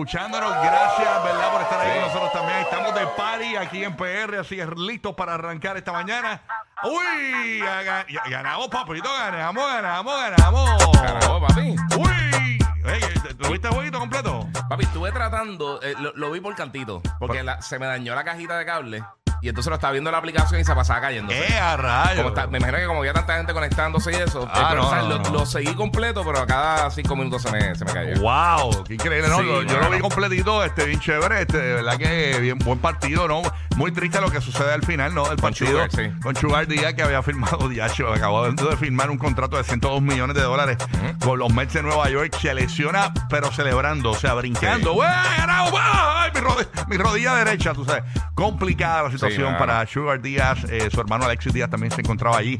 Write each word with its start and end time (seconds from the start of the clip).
Escuchándonos, 0.00 0.50
gracias, 0.62 1.24
¿verdad? 1.24 1.52
Por 1.52 1.62
estar 1.62 1.80
ahí 1.80 1.92
con 1.94 2.08
nosotros 2.08 2.32
también. 2.34 2.58
Estamos 2.58 2.94
de 2.94 3.06
party 3.16 3.56
aquí 3.56 3.82
en 3.82 3.96
PR, 3.96 4.40
así 4.40 4.60
es, 4.60 4.68
listos 4.76 5.14
para 5.14 5.32
arrancar 5.32 5.78
esta 5.78 5.90
mañana. 5.90 6.42
¡Uy! 6.84 7.60
Ga- 7.62 8.04
ga- 8.06 8.30
Ganamos, 8.30 8.68
papito, 8.68 9.08
ganamos, 9.10 9.66
ganamos, 9.66 10.14
ganamos. 10.20 10.86
Carajo, 11.00 11.40
papi. 11.46 11.76
¡Uy! 11.96 12.58
Oye, 12.84 13.14
¿Lo 13.38 13.48
viste 13.50 13.68
el 13.68 13.72
jueguito 13.74 13.98
completo? 13.98 14.46
Papi, 14.68 14.84
estuve 14.84 15.12
tratando, 15.12 15.80
eh, 15.80 15.94
lo, 15.98 16.12
lo 16.14 16.30
vi 16.30 16.40
por 16.42 16.54
cantito, 16.54 17.00
porque 17.18 17.42
la- 17.42 17.62
se 17.62 17.78
me 17.78 17.86
dañó 17.86 18.14
la 18.14 18.22
cajita 18.22 18.58
de 18.58 18.66
cable 18.66 19.02
y 19.46 19.48
entonces 19.48 19.68
lo 19.70 19.76
estaba 19.76 19.92
viendo 19.92 20.10
en 20.10 20.12
la 20.12 20.18
aplicación 20.18 20.60
y 20.60 20.64
se 20.64 20.74
pasaba 20.74 21.00
cayendo. 21.00 21.32
¡Eh, 21.32 21.56
a 21.58 21.76
rayos! 21.76 22.32
Me 22.50 22.58
imagino 22.58 22.78
que 22.78 22.86
como 22.86 22.98
había 23.00 23.12
tanta 23.12 23.36
gente 23.36 23.52
conectándose 23.52 24.10
y 24.10 24.14
eso, 24.16 24.48
Ah, 24.52 24.66
pero, 24.70 24.82
no, 24.82 24.86
o 24.88 24.90
sea, 24.90 25.02
no, 25.02 25.08
lo, 25.08 25.18
no. 25.20 25.30
lo 25.30 25.46
seguí 25.46 25.74
completo, 25.74 26.22
pero 26.24 26.40
a 26.40 26.46
cada 26.46 26.90
cinco 26.90 27.14
minutos 27.16 27.42
se 27.42 27.50
me, 27.52 27.74
se 27.74 27.84
me 27.84 27.92
cayó. 27.92 28.20
¡Wow! 28.20 28.84
¡Qué 28.84 28.94
increíble! 28.94 29.28
No, 29.28 29.38
Sí, 29.38 29.44
Lo- 29.44 29.62
yo 29.62 29.78
lo 29.78 29.90
vi 29.90 29.98
completito, 30.00 30.64
este, 30.64 30.84
bien 30.86 31.00
chévere, 31.00 31.42
este, 31.42 31.58
de 31.58 31.74
verdad 31.74 31.96
que 31.96 32.38
bien 32.40 32.58
buen 32.58 32.78
partido, 32.78 33.28
¿no? 33.28 33.42
Muy 33.76 33.92
triste 33.92 34.20
lo 34.20 34.30
que 34.30 34.40
sucede 34.40 34.72
al 34.72 34.82
final, 34.82 35.14
¿no? 35.14 35.24
Con 35.24 35.36
partido. 35.36 35.70
Sugar, 35.70 35.90
sí. 35.92 36.10
Con 36.22 36.34
Sugar 36.36 36.66
Díaz, 36.66 36.94
que 36.94 37.02
había 37.02 37.22
firmado, 37.22 37.68
Diacho, 37.68 38.12
acabó 38.12 38.50
de 38.50 38.76
firmar 38.76 39.10
un 39.10 39.18
contrato 39.18 39.56
de 39.56 39.64
102 39.64 40.02
millones 40.02 40.34
de 40.34 40.42
dólares 40.42 40.76
con 41.22 41.38
los 41.38 41.52
Mets 41.52 41.74
de 41.74 41.82
Nueva 41.82 42.08
York. 42.10 42.34
Se 42.40 42.52
lesiona, 42.54 43.12
pero 43.28 43.52
celebrando, 43.52 44.10
o 44.10 44.14
sea, 44.16 44.34
brincando. 44.34 44.90
Sí. 44.90 44.96
¡Güey, 44.96 45.08
ganamos! 45.36 45.80
¡Ay, 45.82 46.30
mi, 46.34 46.40
rodi- 46.40 46.86
mi 46.88 46.96
rodilla 46.96 47.34
derecha! 47.34 47.74
Tú 47.74 47.84
sabes, 47.84 48.02
complicada 48.34 49.04
la 49.04 49.10
situación 49.10 49.35
para 49.58 49.86
Sugar 49.86 50.20
Díaz. 50.20 50.64
Eh, 50.70 50.88
su 50.92 51.00
hermano 51.00 51.24
Alexis 51.24 51.52
Díaz 51.52 51.70
también 51.70 51.90
se 51.92 52.00
encontraba 52.00 52.38
allí. 52.38 52.58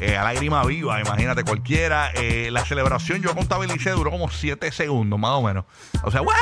Eh, 0.00 0.16
a 0.16 0.24
lágrima 0.24 0.64
viva, 0.64 1.00
imagínate 1.00 1.44
cualquiera. 1.44 2.10
Eh, 2.14 2.50
la 2.52 2.64
celebración 2.64 3.22
yo 3.22 3.34
contabilicé, 3.34 3.90
duró 3.90 4.10
como 4.10 4.30
7 4.30 4.70
segundos, 4.72 5.18
más 5.18 5.30
o 5.32 5.42
menos. 5.42 5.64
O 6.02 6.10
sea, 6.10 6.22
¡wey! 6.22 6.36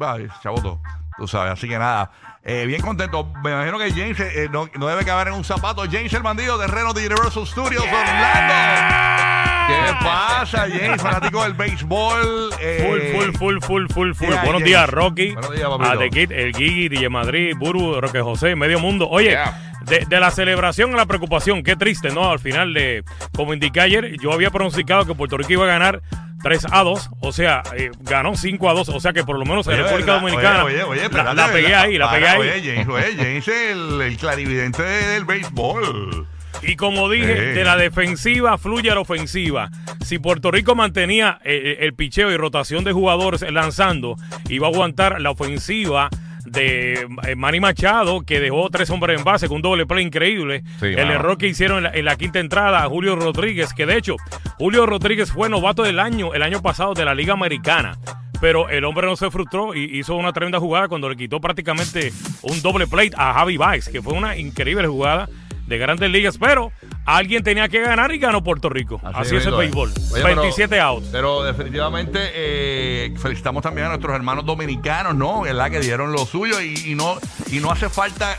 Ay, 0.00 0.28
Chavoto, 0.42 0.80
tú 1.16 1.26
sabes, 1.26 1.52
así 1.52 1.68
que 1.68 1.78
nada. 1.78 2.10
eh, 2.44 2.64
bien 2.66 2.82
contento. 2.82 3.32
Me 3.42 3.50
imagino 3.50 3.78
que 3.78 3.90
James 3.90 4.50
no, 4.50 4.68
no 4.78 4.86
debe 4.86 5.04
caber 5.04 5.28
en 5.28 5.34
un 5.34 5.44
zapato. 5.44 5.82
James 5.90 6.12
el 6.12 6.22
bandido, 6.22 6.58
terreno 6.58 6.92
de 6.92 7.06
Universal 7.06 7.46
Studios, 7.46 7.84
Orlando. 7.84 9.27
¿Qué 9.68 9.92
pasa, 10.02 10.66
James? 10.72 11.00
Fanático 11.02 11.42
del 11.44 11.52
béisbol. 11.54 12.50
eh, 12.60 13.12
Full, 13.12 13.32
full, 13.36 13.36
full, 13.36 13.58
full, 13.60 13.86
full, 13.88 14.12
full. 14.14 14.28
yeah, 14.28 14.42
Buenos 14.44 14.62
días, 14.64 14.88
Rocky. 14.88 15.32
Buenos 15.32 15.50
días, 15.54 15.68
papito. 15.68 15.90
a 15.90 15.98
The 15.98 16.10
Kid, 16.10 16.32
el 16.32 16.54
Gigi, 16.56 16.88
DJ 16.88 17.08
Madrid, 17.08 17.54
Buru, 17.56 18.00
Roque 18.00 18.20
José, 18.20 18.56
medio 18.56 18.78
mundo. 18.80 19.08
Oye, 19.08 19.28
Yeah. 19.30 19.74
de, 19.82 20.04
de 20.08 20.20
la 20.20 20.30
celebración 20.30 20.92
a 20.94 20.96
la 20.96 21.06
preocupación, 21.06 21.62
qué 21.62 21.76
triste, 21.76 22.10
¿no? 22.10 22.30
Al 22.30 22.38
final, 22.40 22.72
de 22.74 23.04
como 23.36 23.52
indiqué 23.54 23.80
ayer, 23.80 24.16
yo 24.20 24.32
había 24.32 24.50
pronosticado 24.50 25.04
que 25.06 25.14
Puerto 25.14 25.36
Rico 25.36 25.52
iba 25.52 25.64
a 25.64 25.68
ganar 25.68 26.00
3 26.42 26.66
a 26.70 26.82
2, 26.82 27.10
o 27.20 27.32
sea, 27.32 27.62
eh, 27.76 27.90
ganó 28.00 28.34
5 28.36 28.70
a 28.70 28.72
2, 28.74 28.88
o 28.90 29.00
sea 29.00 29.12
que 29.12 29.24
por 29.24 29.38
lo 29.38 29.44
menos 29.44 29.66
en 29.66 29.74
Oye, 29.74 29.82
República 29.82 30.12
¿verdad? 30.14 30.20
Dominicana 30.28 30.64
Oye, 30.64 30.74
oye, 30.76 30.84
oye, 30.84 31.00
la, 31.00 31.06
espérate, 31.06 31.52
pegué 31.52 31.62
¿verdad? 31.68 31.80
ahí, 31.82 31.98
la 31.98 32.10
pegué 32.10 32.20
Para, 32.26 32.32
ahí. 32.32 32.40
Oye, 32.40 32.62
James, 32.64 32.88
oye, 32.88 33.14
James 33.16 33.48
es 33.48 33.70
el, 33.72 34.00
el 34.02 34.16
clarividente 34.16 34.82
del 34.82 35.24
béisbol. 35.24 36.26
Y 36.62 36.76
como 36.76 37.08
dije, 37.08 37.34
de 37.34 37.64
la 37.64 37.76
defensiva 37.76 38.58
fluye 38.58 38.90
a 38.90 38.94
la 38.94 39.00
ofensiva. 39.00 39.70
Si 40.04 40.18
Puerto 40.18 40.50
Rico 40.50 40.74
mantenía 40.74 41.38
eh, 41.44 41.78
el 41.80 41.94
picheo 41.94 42.30
y 42.30 42.36
rotación 42.36 42.84
de 42.84 42.92
jugadores 42.92 43.44
lanzando, 43.50 44.16
iba 44.48 44.66
a 44.66 44.70
aguantar 44.70 45.20
la 45.20 45.30
ofensiva 45.30 46.08
de 46.44 47.06
eh, 47.26 47.36
Manny 47.36 47.60
Machado, 47.60 48.22
que 48.22 48.40
dejó 48.40 48.70
tres 48.70 48.90
hombres 48.90 49.18
en 49.18 49.24
base 49.24 49.48
con 49.48 49.56
un 49.56 49.62
doble 49.62 49.86
play 49.86 50.04
increíble. 50.04 50.62
Sí, 50.80 50.86
el 50.86 51.10
error 51.10 51.36
que 51.38 51.46
hicieron 51.46 51.78
en 51.78 51.84
la, 51.84 51.90
en 51.90 52.04
la 52.04 52.16
quinta 52.16 52.40
entrada 52.40 52.82
a 52.82 52.88
Julio 52.88 53.16
Rodríguez, 53.16 53.72
que 53.74 53.86
de 53.86 53.96
hecho, 53.96 54.16
Julio 54.58 54.86
Rodríguez 54.86 55.30
fue 55.32 55.48
novato 55.48 55.82
del 55.82 55.98
año, 55.98 56.34
el 56.34 56.42
año 56.42 56.62
pasado 56.62 56.94
de 56.94 57.04
la 57.04 57.14
Liga 57.14 57.34
Americana. 57.34 57.98
Pero 58.40 58.68
el 58.68 58.84
hombre 58.84 59.06
no 59.06 59.16
se 59.16 59.32
frustró 59.32 59.74
y 59.74 59.98
hizo 59.98 60.14
una 60.14 60.32
tremenda 60.32 60.60
jugada 60.60 60.86
cuando 60.86 61.08
le 61.08 61.16
quitó 61.16 61.40
prácticamente 61.40 62.12
un 62.42 62.62
doble 62.62 62.86
plate 62.86 63.10
a 63.16 63.34
Javi 63.34 63.56
Baez, 63.56 63.88
que 63.88 64.00
fue 64.00 64.12
una 64.12 64.36
increíble 64.36 64.86
jugada 64.86 65.28
de 65.68 65.78
grandes 65.78 66.10
ligas. 66.10 66.38
Pero 66.38 66.72
alguien 67.04 67.42
tenía 67.42 67.68
que 67.68 67.80
ganar 67.80 68.12
y 68.12 68.18
ganó 68.18 68.42
Puerto 68.42 68.68
Rico. 68.68 69.00
Así, 69.04 69.36
es 69.36 69.46
el 69.46 69.54
béisbol. 69.54 69.90
Oye, 70.12 70.22
pero- 70.22 70.42
27 70.42 70.80
outs. 70.80 71.06
Pero 71.12 71.42
definitivamente 71.44 72.18
eh, 72.34 73.14
felicitamos 73.18 73.62
también 73.62 73.86
a 73.86 73.90
nuestros 73.90 74.14
hermanos 74.14 74.44
dominicanos, 74.46 75.14
¿no? 75.14 75.42
¿Verdad? 75.42 75.70
Que 75.70 75.80
dieron 75.80 76.12
lo 76.12 76.24
suyo 76.26 76.60
y, 76.60 76.74
y 76.86 76.94
no, 76.94 77.16
y 77.50 77.60
no 77.60 77.70
hace 77.70 77.88
falta 77.88 78.36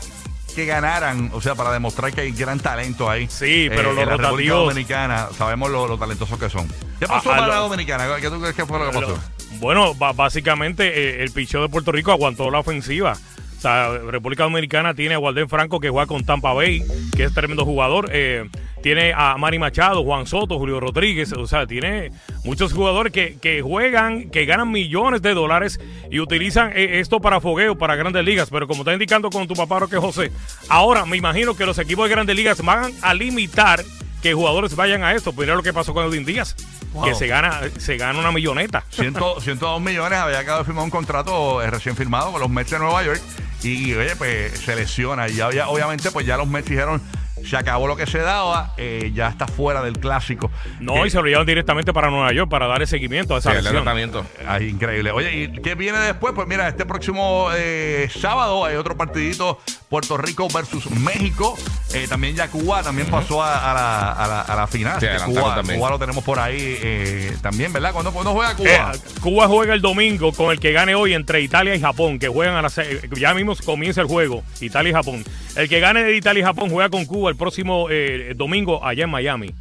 que 0.54 0.66
ganaran, 0.66 1.30
o 1.32 1.40
sea, 1.40 1.54
para 1.54 1.70
demostrar 1.72 2.12
que 2.12 2.22
hay 2.22 2.32
gran 2.32 2.58
talento 2.58 3.08
ahí. 3.08 3.28
Sí, 3.30 3.68
pero 3.70 3.92
Eh, 3.92 3.94
los 3.94 4.02
en 4.02 4.08
la 4.08 4.16
República 4.16 4.52
rotativos- 4.54 4.68
Dominicana, 4.68 5.28
sabemos 5.38 5.70
lo, 5.70 5.86
lo 5.86 5.96
talentosos 5.96 6.38
que 6.40 6.50
son. 6.50 6.66
¿Qué 6.98 7.06
pasó 7.06 7.30
A- 7.30 7.34
a 7.34 7.38
para 7.38 7.46
la 7.54 7.60
Dominicana? 7.60 8.08
¿Qué 8.20 8.28
tú 8.28 8.40
crees 8.40 8.56
que 8.56 8.66
fue 8.66 8.78
lo 8.80 8.90
que 8.90 8.98
pasó? 8.98 9.18
Bueno, 9.60 9.94
básicamente 9.94 10.86
eh, 11.20 11.22
el 11.22 11.30
picheo 11.32 11.62
de 11.62 11.68
Puerto 11.68 11.92
Rico 11.92 12.10
aguantó 12.12 12.50
la 12.50 12.58
ofensiva. 12.60 13.16
O 13.60 13.62
sea, 13.62 13.90
República 13.98 14.44
Dominicana 14.44 14.94
tiene 14.94 15.16
a 15.16 15.18
Walden 15.18 15.46
Franco 15.46 15.80
que 15.80 15.90
juega 15.90 16.06
con 16.06 16.24
Tampa 16.24 16.54
Bay, 16.54 16.82
que 17.14 17.24
es 17.24 17.34
tremendo 17.34 17.66
jugador. 17.66 18.08
Eh, 18.10 18.48
tiene 18.82 19.12
a 19.14 19.36
Manny 19.36 19.58
Machado, 19.58 20.02
Juan 20.02 20.24
Soto, 20.26 20.58
Julio 20.58 20.80
Rodríguez. 20.80 21.34
O 21.34 21.46
sea, 21.46 21.66
tiene 21.66 22.10
muchos 22.42 22.72
jugadores 22.72 23.12
que, 23.12 23.36
que 23.38 23.60
juegan, 23.60 24.30
que 24.30 24.46
ganan 24.46 24.70
millones 24.72 25.20
de 25.20 25.34
dólares 25.34 25.78
y 26.10 26.20
utilizan 26.20 26.72
eh, 26.74 27.00
esto 27.00 27.20
para 27.20 27.38
fogueo, 27.42 27.76
para 27.76 27.96
grandes 27.96 28.24
ligas. 28.24 28.48
Pero 28.48 28.66
como 28.66 28.80
está 28.80 28.94
indicando 28.94 29.28
con 29.28 29.46
tu 29.46 29.52
papá 29.52 29.80
Roque 29.80 29.98
José, 29.98 30.32
ahora 30.70 31.04
me 31.04 31.18
imagino 31.18 31.54
que 31.54 31.66
los 31.66 31.78
equipos 31.78 32.08
de 32.08 32.14
grandes 32.14 32.34
ligas 32.36 32.62
van 32.64 32.90
a 33.02 33.12
limitar 33.12 33.84
que 34.22 34.32
jugadores 34.32 34.74
vayan 34.74 35.04
a 35.04 35.12
esto. 35.12 35.34
Mira 35.36 35.54
lo 35.54 35.62
que 35.62 35.74
pasó 35.74 35.92
con 35.92 36.06
Edwin 36.06 36.24
Díaz, 36.24 36.56
Wow. 36.94 37.04
que 37.04 37.14
se 37.14 37.26
gana, 37.28 37.60
se 37.78 37.96
gana 37.98 38.18
una 38.18 38.32
milloneta. 38.32 38.84
Ciento- 38.90 39.38
102 39.40 39.80
millones, 39.80 40.18
había 40.18 40.38
acabado 40.40 40.62
de 40.62 40.66
firmar 40.66 40.82
un 40.84 40.90
contrato 40.90 41.62
eh, 41.62 41.70
recién 41.70 41.94
firmado 41.94 42.32
con 42.32 42.40
los 42.40 42.50
Mets 42.50 42.70
de 42.72 42.78
Nueva 42.80 43.04
York 43.04 43.20
y 43.62 43.94
oye, 43.94 44.16
pues 44.16 44.58
se 44.58 44.74
lesiona 44.76 45.28
y 45.28 45.34
ya 45.34 45.46
había, 45.46 45.68
obviamente 45.68 46.10
pues 46.10 46.26
ya 46.26 46.36
los 46.36 46.46
Mets 46.48 46.68
dijeron 46.68 47.00
se 47.44 47.56
acabó 47.56 47.86
lo 47.86 47.96
que 47.96 48.06
se 48.06 48.18
daba, 48.18 48.74
eh, 48.76 49.12
ya 49.14 49.28
está 49.28 49.46
fuera 49.46 49.80
del 49.82 49.98
clásico. 49.98 50.50
No, 50.78 51.06
y 51.06 51.10
se 51.10 51.16
lo 51.16 51.24
llevan 51.24 51.46
directamente 51.46 51.90
para 51.90 52.10
Nueva 52.10 52.30
York 52.34 52.50
para 52.50 52.66
darle 52.66 52.86
seguimiento 52.86 53.34
a 53.34 53.38
esa 53.38 53.50
Sí, 53.52 53.56
el 53.56 53.64
lesión. 53.64 53.82
tratamiento. 53.82 54.26
Ay, 54.46 54.68
increíble. 54.68 55.10
Oye, 55.10 55.44
¿y 55.44 55.52
qué 55.62 55.74
viene 55.74 55.98
después? 56.00 56.34
Pues 56.34 56.46
mira, 56.46 56.68
este 56.68 56.84
próximo 56.84 57.48
eh, 57.54 58.10
sábado 58.14 58.66
hay 58.66 58.76
otro 58.76 58.94
partidito, 58.94 59.58
Puerto 59.90 60.16
Rico 60.16 60.46
versus 60.54 60.88
México. 60.92 61.58
Eh, 61.92 62.06
también 62.08 62.36
ya 62.36 62.48
Cuba 62.48 62.80
también 62.84 63.08
pasó 63.08 63.42
a, 63.42 63.70
a 63.70 63.74
la, 63.74 64.12
a 64.12 64.28
la- 64.28 64.40
a 64.42 64.56
la 64.56 64.66
final. 64.68 65.00
Sí, 65.00 65.06
adelantaron 65.06 65.42
Cuba, 65.42 65.54
también. 65.56 65.78
Cuba 65.80 65.90
lo 65.90 65.98
tenemos 65.98 66.22
por 66.24 66.38
ahí 66.38 66.78
eh, 66.80 67.36
también, 67.42 67.72
¿verdad? 67.72 67.92
¿Cuándo, 67.92 68.12
cuándo 68.12 68.32
juega 68.32 68.54
Cuba? 68.54 68.70
Eh, 68.94 68.98
Cuba 69.20 69.48
juega 69.48 69.74
el 69.74 69.80
domingo 69.80 70.32
con 70.32 70.52
el 70.52 70.60
que 70.60 70.70
gane 70.72 70.94
hoy 70.94 71.12
entre 71.14 71.40
Italia 71.40 71.74
y 71.74 71.80
Japón, 71.80 72.20
que 72.20 72.28
juegan 72.28 72.54
a 72.54 72.62
las 72.62 72.74
seis- 72.74 73.00
ya 73.16 73.34
mismo 73.34 73.56
comienza 73.64 74.00
el 74.00 74.06
juego, 74.06 74.44
Italia 74.60 74.90
y 74.90 74.92
Japón. 74.94 75.24
El 75.56 75.68
que 75.68 75.80
gane 75.80 76.04
de 76.04 76.16
Italia 76.16 76.40
y 76.40 76.44
Japón 76.44 76.70
juega 76.70 76.88
con 76.88 77.04
Cuba 77.04 77.28
el 77.28 77.36
próximo 77.36 77.88
eh, 77.90 78.32
domingo 78.36 78.86
allá 78.86 79.04
en 79.04 79.10
Miami. 79.10 79.52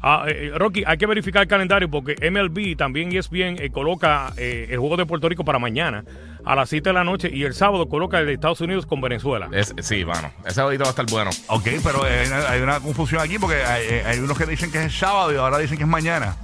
Ah, 0.00 0.26
eh, 0.28 0.52
Rocky, 0.54 0.84
hay 0.86 0.96
que 0.96 1.06
verificar 1.06 1.42
el 1.42 1.48
calendario 1.48 1.90
porque 1.90 2.14
MLB 2.30 2.76
también 2.76 3.10
ESPN 3.12 3.56
eh, 3.60 3.70
coloca 3.72 4.32
eh, 4.36 4.68
el 4.70 4.78
juego 4.78 4.96
de 4.96 5.06
Puerto 5.06 5.28
Rico 5.28 5.44
para 5.44 5.58
mañana 5.58 6.04
a 6.50 6.54
las 6.54 6.68
7 6.70 6.88
de 6.88 6.92
la 6.94 7.04
noche 7.04 7.30
y 7.32 7.44
el 7.44 7.52
sábado 7.54 7.88
coloca 7.88 8.18
el 8.18 8.26
de 8.26 8.32
Estados 8.32 8.60
Unidos 8.62 8.86
con 8.86 9.00
Venezuela. 9.02 9.48
Es- 9.52 9.74
sí, 9.82 10.04
mano. 10.04 10.32
Ese 10.46 10.62
jueguito 10.62 10.84
va 10.84 10.88
a 10.88 10.90
estar 10.90 11.06
bueno. 11.10 11.30
Ok, 11.48 11.66
pero 11.84 12.06
eh, 12.06 12.26
hay 12.48 12.60
una 12.62 12.80
confusión 12.80 13.20
aquí 13.20 13.38
porque 13.38 13.62
hay, 13.62 13.86
eh, 13.86 14.02
hay 14.06 14.18
unos 14.18 14.38
que 14.38 14.46
dicen 14.46 14.70
que 14.72 14.78
es 14.78 14.84
el 14.86 14.90
sábado 14.90 15.32
y 15.32 15.36
ahora 15.36 15.58
dicen 15.58 15.76
que 15.76 15.82
es 15.84 15.88
mañana. 15.88 16.36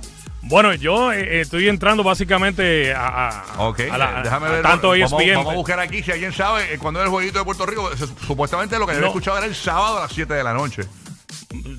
Bueno, 0.43 0.75
yo 0.75 1.11
eh, 1.11 1.41
estoy 1.41 1.69
entrando 1.71 2.03
básicamente 2.05 2.93
a, 2.95 3.29
a- 3.57 3.63
Ok, 3.67 3.81
a 3.91 3.97
la- 3.97 4.19
eh, 4.19 4.23
déjame 4.25 4.47
a 4.47 4.51
ver. 4.51 4.63
tanto 4.63 4.95
E 4.95 5.01
vamos, 5.03 5.23
ESPN. 5.23 5.37
vamos 5.37 5.53
a 5.55 5.57
buscar 5.57 5.81
aquí 5.81 6.03
si 6.03 6.13
alguien 6.13 6.33
sabe 6.35 6.75
eh, 6.75 6.79
cuándo 6.79 7.01
es 7.01 7.05
el 7.07 7.11
jueguito 7.11 7.39
de 7.39 7.45
Puerto 7.47 7.65
Rico. 7.65 7.91
Se- 7.97 8.07
supuestamente 8.27 8.79
lo 8.79 8.87
que 8.87 8.93
yo 8.93 9.01
No. 9.01 9.07
había 9.07 9.09
escuchado 9.09 9.39
era 9.39 9.47
el 9.47 9.55
sábado 9.55 9.97
a 9.99 10.03
las 10.03 10.13
7 10.13 10.35
de 10.35 10.45
la 10.45 10.53
noche. 10.53 10.83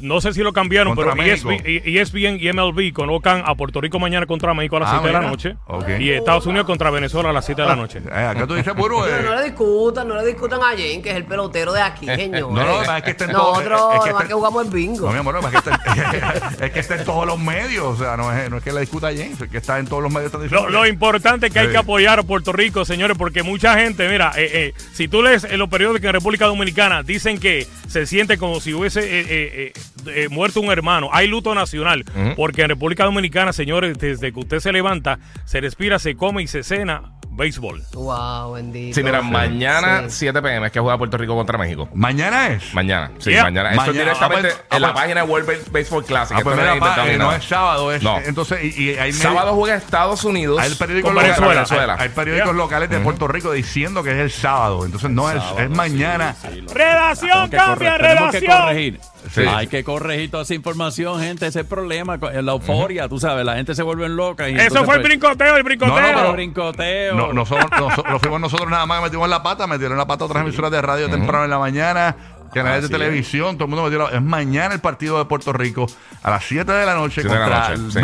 No 0.06 0.22
sé 0.22 0.34
si 0.34 0.42
lo 0.42 0.54
cambiaron, 0.54 0.96
Contra 0.96 1.14
pero. 1.16 1.34
ESPN, 1.34 1.62
ESPN 1.66 2.38
y 2.40 2.52
MLB 2.54 2.94
colocan 2.94 3.44
a 3.46 3.56
Puerto 3.56 3.82
Rico 3.82 4.00
mañana 4.00 4.26
contra 4.26 4.54
México 4.54 4.78
a 4.78 4.82
las 4.82 4.90
Ah, 4.90 5.00
7 5.02 5.08
de 5.08 5.14
la 5.14 5.28
noche. 5.28 5.56
Y 6.00 6.10
Estados 6.12 6.46
Unidos 6.46 6.66
contra 6.66 6.90
Venezuela 6.90 7.30
a 7.30 7.34
las 7.34 7.46
7 7.46 7.62
de 7.62 7.68
la 7.68 7.76
noche. 7.76 8.02
Eh, 8.06 8.12
acá 8.14 8.46
tú 8.48 8.54
dices, 8.56 8.74
Pero 8.86 9.08
eh, 9.08 9.22
no 9.24 9.36
le 9.36 9.44
discutan, 9.46 10.08
no 10.08 10.16
le 10.16 10.26
discutan 10.28 10.60
a 10.62 10.70
Jane, 10.70 11.02
que 11.02 11.10
es 11.10 11.16
el 11.16 11.26
pelotero 11.26 11.74
de 11.74 11.82
aquí, 11.82 12.06
señor. 12.16 12.52
No, 12.52 12.64
no, 12.84 12.96
es 12.96 13.04
que 13.04 13.12
está 13.12 13.26
en 13.26 13.32
Nosotros, 13.32 13.82
es 13.96 14.00
que 14.02 14.10
nomás 14.10 14.24
está- 14.24 14.28
que 14.28 14.34
jugamos 14.34 14.66
el 14.66 14.72
bingo. 14.72 15.08
No, 15.08 15.12
mi 15.14 15.20
amor, 15.20 15.42
no, 15.42 15.48
es 15.48 15.52
que, 15.52 15.58
está, 15.58 16.52
es 16.66 16.72
que 16.72 16.80
está 16.80 16.96
en 16.96 17.06
todos 17.06 17.26
los 17.26 17.40
medios. 17.40 17.84
O 17.86 17.98
sea, 17.98 18.16
no 18.16 18.32
es, 18.32 18.50
no 18.50 18.58
es 18.58 18.64
que 18.64 18.72
la 18.72 18.82
discuta 18.82 19.08
James, 19.08 19.42
es 19.42 19.50
que 19.50 19.58
está 19.58 19.80
en 19.80 19.88
todos 19.88 20.04
los 20.04 20.12
medios. 20.14 20.32
Lo, 20.52 20.70
lo 20.70 20.86
importante 20.86 21.48
es 21.48 21.54
que 21.54 21.60
hay 21.60 21.70
que 21.70 21.78
apoyar 21.78 22.20
a 22.20 22.24
Puerto 22.24 22.52
Rico, 22.52 22.86
señores, 22.86 23.18
porque 23.18 23.44
mucha 23.44 23.76
gente, 23.80 24.08
mira, 24.08 24.32
eh, 24.38 24.50
eh, 24.54 24.74
si 24.94 25.08
tú 25.08 25.22
lees 25.24 25.44
en 25.46 25.58
los 25.60 25.70
periódicos 25.70 26.06
en 26.06 26.14
República 26.14 26.46
Dominicana, 26.46 27.02
dicen 27.04 27.40
que 27.40 27.68
se 27.88 28.06
siente 28.06 28.38
como 28.38 28.60
si 28.60 28.74
hubiese 28.74 29.02
eh, 29.04 29.74
eh, 30.08 30.28
muerto 30.30 30.62
un 30.62 30.72
hermano. 30.72 31.10
Hay 31.12 31.28
luto 31.28 31.54
nacional, 31.56 32.04
porque 32.36 32.62
en 32.64 32.70
República 32.70 33.04
Dominicana, 33.06 33.54
señores, 33.54 33.98
desde 33.98 34.32
que 34.34 34.40
usted 34.40 34.60
se 34.60 34.72
levanta, 34.72 35.20
se 35.46 35.62
respira, 35.62 36.00
se 36.00 36.16
come 36.16 36.44
y 36.44 36.48
se 36.48 36.64
cena 36.64 37.12
béisbol. 37.38 37.84
Wow, 37.94 38.54
bendito. 38.54 38.96
Sí, 38.96 39.04
mira, 39.04 39.22
mañana 39.22 40.04
Sí. 40.08 40.20
7 40.20 40.42
pm 40.42 40.68
es 40.68 40.72
que 40.72 40.80
juega 40.80 40.98
Puerto 40.98 41.18
Rico 41.18 41.36
contra 41.36 41.58
México. 41.58 41.90
Mañana 41.94 42.48
es. 42.48 42.74
Mañana, 42.74 43.12
sí, 43.18 43.32
Yeah. 43.32 43.44
mañana. 43.44 43.72
Esto 43.72 43.82
Mañana. 43.88 44.00
directamente 44.00 44.48
Ah, 44.48 44.52
pues, 44.56 44.66
ah, 44.72 44.76
en 44.78 44.82
la 44.82 44.94
pues. 44.94 45.02
página 45.02 45.22
de 45.22 45.28
World 45.28 45.48
Base- 45.48 45.70
Baseball 45.70 46.06
Classic. 46.06 46.38
Ah, 46.38 46.42
pues 46.42 46.56
mira, 46.56 46.74
es 46.76 46.80
pa, 46.80 47.10
eh, 47.12 47.18
no 47.18 47.34
es 47.34 47.44
sábado, 47.44 47.92
es. 47.92 48.02
No. 48.02 48.20
Entonces, 48.20 48.64
y, 48.78 48.84
y 48.84 48.98
hay, 48.98 49.12
Sábado 49.12 49.54
juega 49.54 49.76
Estados 49.76 50.24
Unidos. 50.24 50.62
hay 50.62 50.74
periódicos, 50.76 51.10
con 51.10 51.16
locales, 51.16 51.36
Venezuela. 51.38 51.62
Venezuela. 51.62 51.94
hay, 52.00 52.04
hay 52.04 52.10
periódicos 52.16 52.48
Yeah. 52.52 52.58
locales 52.58 52.90
de 52.90 53.00
Puerto 53.00 53.28
Rico 53.28 53.52
diciendo 53.52 54.02
que 54.02 54.12
es 54.12 54.18
el 54.18 54.32
sábado. 54.32 54.86
Entonces, 54.86 55.10
no 55.10 55.30
es, 55.30 55.44
es 55.58 55.70
mañana. 55.70 56.38
¡Redacción, 56.74 57.50
cambia, 57.50 57.98
redacción! 57.98 58.98
Sí. 59.36 59.42
Hay 59.48 59.68
que 59.68 59.84
corregir 59.84 60.32
toda 60.32 60.44
esa 60.44 60.54
información, 60.54 61.20
gente. 61.20 61.46
Ese 61.48 61.60
es 61.60 61.64
el 61.66 61.70
problema, 61.70 62.18
con- 62.18 62.34
la 62.46 62.52
euforia, 62.54 63.08
tú 63.10 63.20
sabes, 63.20 63.46
la 63.46 63.56
gente 63.56 63.76
se 63.76 63.84
vuelve 63.84 64.08
loca. 64.10 64.50
Y 64.50 64.54
Eso 64.56 64.62
entonces, 64.64 64.86
fue 64.86 64.96
el 64.96 65.02
pues, 65.02 65.10
brincoteo, 65.12 65.58
el 65.58 65.64
brincoteo. 65.64 65.96
No, 66.02 66.12
no, 66.12 66.18
pero 66.20 66.32
brincoteo. 66.34 67.16
No, 67.16 67.34
nosotros, 67.34 67.70
nosotros- 67.80 68.12
lo 68.14 68.20
fuimos 68.20 68.40
nosotros 68.42 68.70
nada 68.70 68.86
más 68.86 69.00
que 69.00 69.04
metimos 69.06 69.30
la 69.30 69.44
pata, 69.44 69.68
metieron 69.68 69.98
la 69.98 70.08
pata 70.08 70.24
a 70.24 70.28
otras 70.28 70.44
emisoras 70.44 70.72
de 70.72 70.82
radio 70.82 71.10
temprano 71.10 71.44
en 71.44 71.50
la 71.50 71.60
mañana, 71.60 72.16
canales 72.54 72.82
de 72.82 72.86
es. 72.88 72.92
televisión, 72.92 73.56
todo 73.58 73.66
el 73.66 73.70
mundo 73.72 73.84
metió 73.84 74.00
la- 74.00 74.16
Es 74.18 74.22
mañana 74.22 74.74
el 74.74 74.80
partido 74.80 75.18
de 75.18 75.26
Puerto 75.26 75.52
Rico 75.54 75.86
a 76.24 76.30
las 76.32 76.44
7 76.46 76.72
de 76.72 76.86
la 76.86 76.94
noche 76.96 77.22
Siete 77.22 77.30
de 77.30 77.40
la 77.40 77.46
contra 77.46 77.76
noche, 77.78 77.92
sí. 77.92 78.00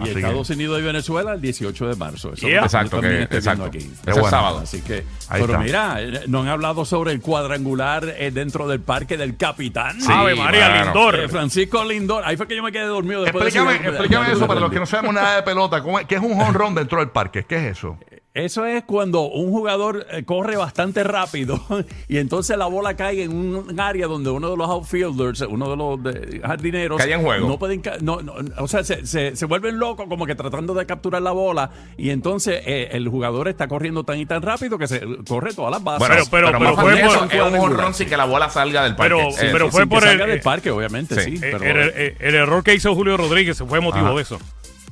Y 0.00 0.02
Así 0.04 0.12
que- 0.12 0.18
Estados 0.20 0.50
Unidos 0.50 0.80
y 0.80 0.82
Venezuela 0.82 1.32
el 1.34 1.40
18 1.40 1.86
de 1.88 1.96
marzo. 1.96 2.32
Eso 2.32 2.48
Yeah. 2.48 2.62
Exacto, 2.64 3.00
que- 3.00 3.22
exacto. 3.22 3.64
aquí. 3.64 3.78
Ese 3.78 4.12
bueno. 4.12 4.28
sábado. 4.30 4.58
Así 4.58 4.80
que, 4.82 5.04
Ahí 5.28 5.40
pero 5.40 5.52
está. 5.54 5.58
mira, 5.58 6.02
eh, 6.02 6.22
no 6.26 6.42
han 6.42 6.48
hablado 6.48 6.84
sobre 6.84 7.12
el 7.12 7.20
cuadrangular 7.20 8.14
eh, 8.18 8.30
dentro 8.32 8.66
del 8.66 8.80
parque 8.80 9.16
del 9.16 9.36
capitán. 9.36 10.00
Sí, 10.00 10.08
Ave 10.10 10.34
María. 10.34 10.84
Lindor. 10.84 11.14
Eh, 11.20 11.28
Francisco 11.28 11.84
Lindor. 11.84 12.24
Ahí 12.24 12.36
fue 12.36 12.46
que 12.48 12.56
yo 12.56 12.62
me 12.62 12.72
quedé 12.72 12.86
dormido 12.86 13.22
después 13.22 13.44
de 13.44 13.48
Explícame, 13.50 13.76
explícame 13.88 14.24
de- 14.26 14.30
de- 14.32 14.36
eso 14.36 14.46
para 14.46 14.60
los 14.60 14.70
que 14.72 14.80
no 14.80 14.86
sabemos 14.86 15.14
nada 15.14 15.36
de 15.36 15.42
pelota. 15.42 15.82
¿cómo 15.82 15.98
es- 16.00 16.06
¿Qué 16.06 16.16
es 16.16 16.20
un 16.22 16.32
home 16.32 16.52
run 16.52 16.74
dentro 16.74 16.98
del 16.98 17.10
parque? 17.10 17.44
¿Qué 17.44 17.56
es 17.56 17.76
eso? 17.78 17.96
Eso 18.34 18.66
es 18.66 18.82
cuando 18.82 19.20
un 19.30 19.52
jugador 19.52 20.08
eh, 20.10 20.24
corre 20.24 20.56
bastante 20.56 21.04
rápido 21.04 21.60
y 22.08 22.18
entonces 22.18 22.58
la 22.58 22.66
bola 22.66 22.96
cae 22.96 23.22
en 23.22 23.32
un 23.32 23.78
área 23.78 24.08
donde 24.08 24.30
uno 24.30 24.50
de 24.50 24.56
los 24.56 24.68
outfielders, 24.68 25.40
uno 25.42 25.70
de 25.70 25.76
los 25.76 26.02
de- 26.02 26.40
jardineros, 26.40 26.98
Cae 26.98 27.12
en 27.12 27.22
juego. 27.22 27.46
no 27.46 27.60
pueden, 27.60 27.80
ca- 27.80 27.98
no, 28.00 28.22
no, 28.22 28.34
o 28.58 28.66
sea, 28.66 28.82
se, 28.82 29.06
se- 29.06 29.36
se 29.36 29.46
vuelven 29.46 29.78
locos 29.78 30.08
como 30.08 30.26
que 30.26 30.34
tratando 30.34 30.74
de 30.74 30.84
capturar 30.84 31.22
la 31.22 31.30
bola 31.30 31.70
y 31.96 32.10
entonces 32.10 32.60
eh, 32.66 32.88
el 32.90 33.08
jugador 33.08 33.46
está 33.46 33.68
corriendo 33.68 34.02
tan 34.02 34.18
y 34.18 34.26
tan 34.26 34.42
rápido 34.42 34.78
que 34.78 34.88
se 34.88 35.00
corre 35.28 35.54
todas 35.54 35.70
las 35.70 35.84
bases. 35.84 36.00
Bueno, 36.08 36.14
Pero- 36.28 36.46
pero- 36.48 36.58
pero, 36.58 36.58
más 36.58 36.74
fue 36.74 36.90
fácil 36.96 37.06
por- 37.06 37.16
eso, 37.30 37.46
es 37.46 37.52
un 37.52 37.58
honrón 37.60 37.94
sin 37.94 38.08
que 38.08 38.16
la 38.16 38.24
bola 38.24 38.50
salga 38.50 38.82
del 38.82 38.96
parque. 38.96 39.14
Pero- 39.14 39.28
Eh, 39.30 39.48
pero 39.52 39.66
sí, 39.66 39.70
fue 39.70 39.80
Sin 39.82 39.88
que 39.90 39.94
por 39.94 40.02
el- 40.02 40.08
salga 40.10 40.26
del 40.26 40.38
eh, 40.38 40.42
parque, 40.42 40.70
obviamente, 40.72 41.20
sí. 41.22 41.36
sí. 41.36 41.44
Eh, 41.44 41.54
pero- 41.56 41.82
el, 41.82 41.88
el- 41.90 42.16
el 42.18 42.34
error 42.34 42.64
que 42.64 42.74
hizo 42.74 42.92
Julio 42.96 43.16
Rodríguez 43.16 43.58
fue 43.64 43.80
motivo 43.80 44.06
Ajá. 44.06 44.14
de 44.16 44.22
eso. 44.22 44.40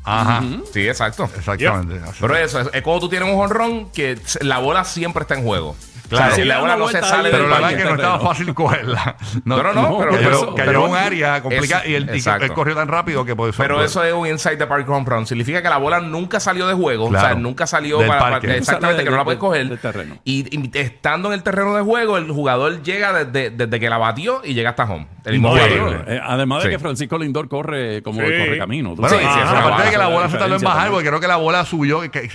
Ajá. 0.05 0.43
Sí, 0.73 0.89
exacto. 0.89 1.29
Exactamente. 1.37 2.01
Así. 2.05 2.19
Pero 2.21 2.37
eso, 2.37 2.61
es, 2.61 2.69
es 2.73 2.83
cuando 2.83 3.01
tú 3.01 3.09
tienes 3.09 3.33
un 3.33 3.41
honrón 3.41 3.91
que 3.91 4.19
la 4.41 4.59
bola 4.59 4.85
siempre 4.85 5.23
está 5.23 5.35
en 5.35 5.45
juego. 5.45 5.77
Claro. 6.13 6.27
O 6.33 6.35
sea, 6.35 6.43
si 6.43 6.45
la 6.49 6.55
da 6.55 6.61
bola 6.61 6.75
una 6.75 6.83
no 6.85 6.89
se 6.89 6.93
vuelta 6.99 7.09
sale 7.09 7.31
Pero 7.31 7.49
la 7.49 7.55
verdad 7.61 7.77
que 7.77 7.85
no 7.85 7.95
estaba 7.95 8.21
fácil 8.21 8.55
cogerla. 8.55 9.17
No, 9.45 9.63
no, 9.63 9.73
no, 9.73 9.99
pero- 9.99 10.11
cayó, 10.13 10.23
pero- 10.29 10.55
cayó 10.55 10.67
pero- 10.67 10.85
un 10.91 10.97
área 10.97 11.43
complicada 11.43 11.87
y, 11.87 11.95
él, 11.95 12.09
y 12.13 12.17
exacto. 12.19 12.45
él 12.45 12.53
corrió 12.53 12.75
tan 12.75 12.89
rápido 12.89 13.25
que 13.25 13.35
por 13.35 13.49
eso. 13.49 13.63
Pero 13.63 13.83
eso 13.83 14.05
es 14.05 14.13
un 14.13 14.27
inside 14.27 14.57
the 14.57 14.67
park 14.67 14.89
home 14.89 15.05
run. 15.09 15.27
Significa 15.27 15.63
que 15.63 15.69
la 15.69 15.79
bola 15.79 16.01
nunca 16.01 16.39
salió 16.41 16.67
de 16.67 16.75
juego. 16.75 17.09
Claro. 17.09 17.27
O 17.27 17.31
sea, 17.31 17.39
nunca 17.39 17.67
salió 17.67 17.99
Del 17.99 18.09
para, 18.09 18.37
exactamente, 18.39 18.99
de- 19.03 19.05
que 19.05 19.11
no 19.11 19.17
la 19.17 19.23
de- 19.23 19.25
puedes 19.25 19.41
coger. 19.41 19.79
Y, 20.25 20.57
y 20.57 20.71
estando 20.79 21.29
en 21.29 21.35
el 21.35 21.43
terreno 21.43 21.75
de 21.75 21.83
juego, 21.83 22.17
el 22.19 22.31
jugador 22.31 22.83
llega 22.83 23.25
desde, 23.25 23.51
desde 23.51 23.81
que 23.81 23.89
la 23.91 23.99
batió 23.99 24.41
y 24.45 24.55
llega 24.55 24.71
hasta 24.71 24.85
home. 24.85 25.07
El 25.25 25.33
mismo 25.35 25.53
Increíble. 25.57 25.79
jugador. 25.81 26.05
Eh, 26.13 26.21
además 26.23 26.63
de 26.63 26.69
Sí. 26.69 26.75
que 26.75 26.79
Francisco 26.81 27.17
Lindor 27.19 27.49
corre 27.49 28.03
como 28.03 28.21
Sí. 28.21 28.27
el 28.27 28.45
correcamino. 28.45 28.95
Bueno, 28.97 29.17
eso 29.17 29.29
aparte 29.29 29.85
de 29.85 29.91
que 29.91 29.99
la 29.99 30.03
la 30.03 30.09
bola 30.11 30.29
se 30.29 30.37
tardó 30.37 30.57
en 30.57 30.63
bajar, 30.63 30.91
porque 30.91 31.07
creo 31.09 31.21
que 31.21 31.29
la 31.29 31.37
bola 31.37 31.65
subió, 31.65 32.01
que 32.11 32.29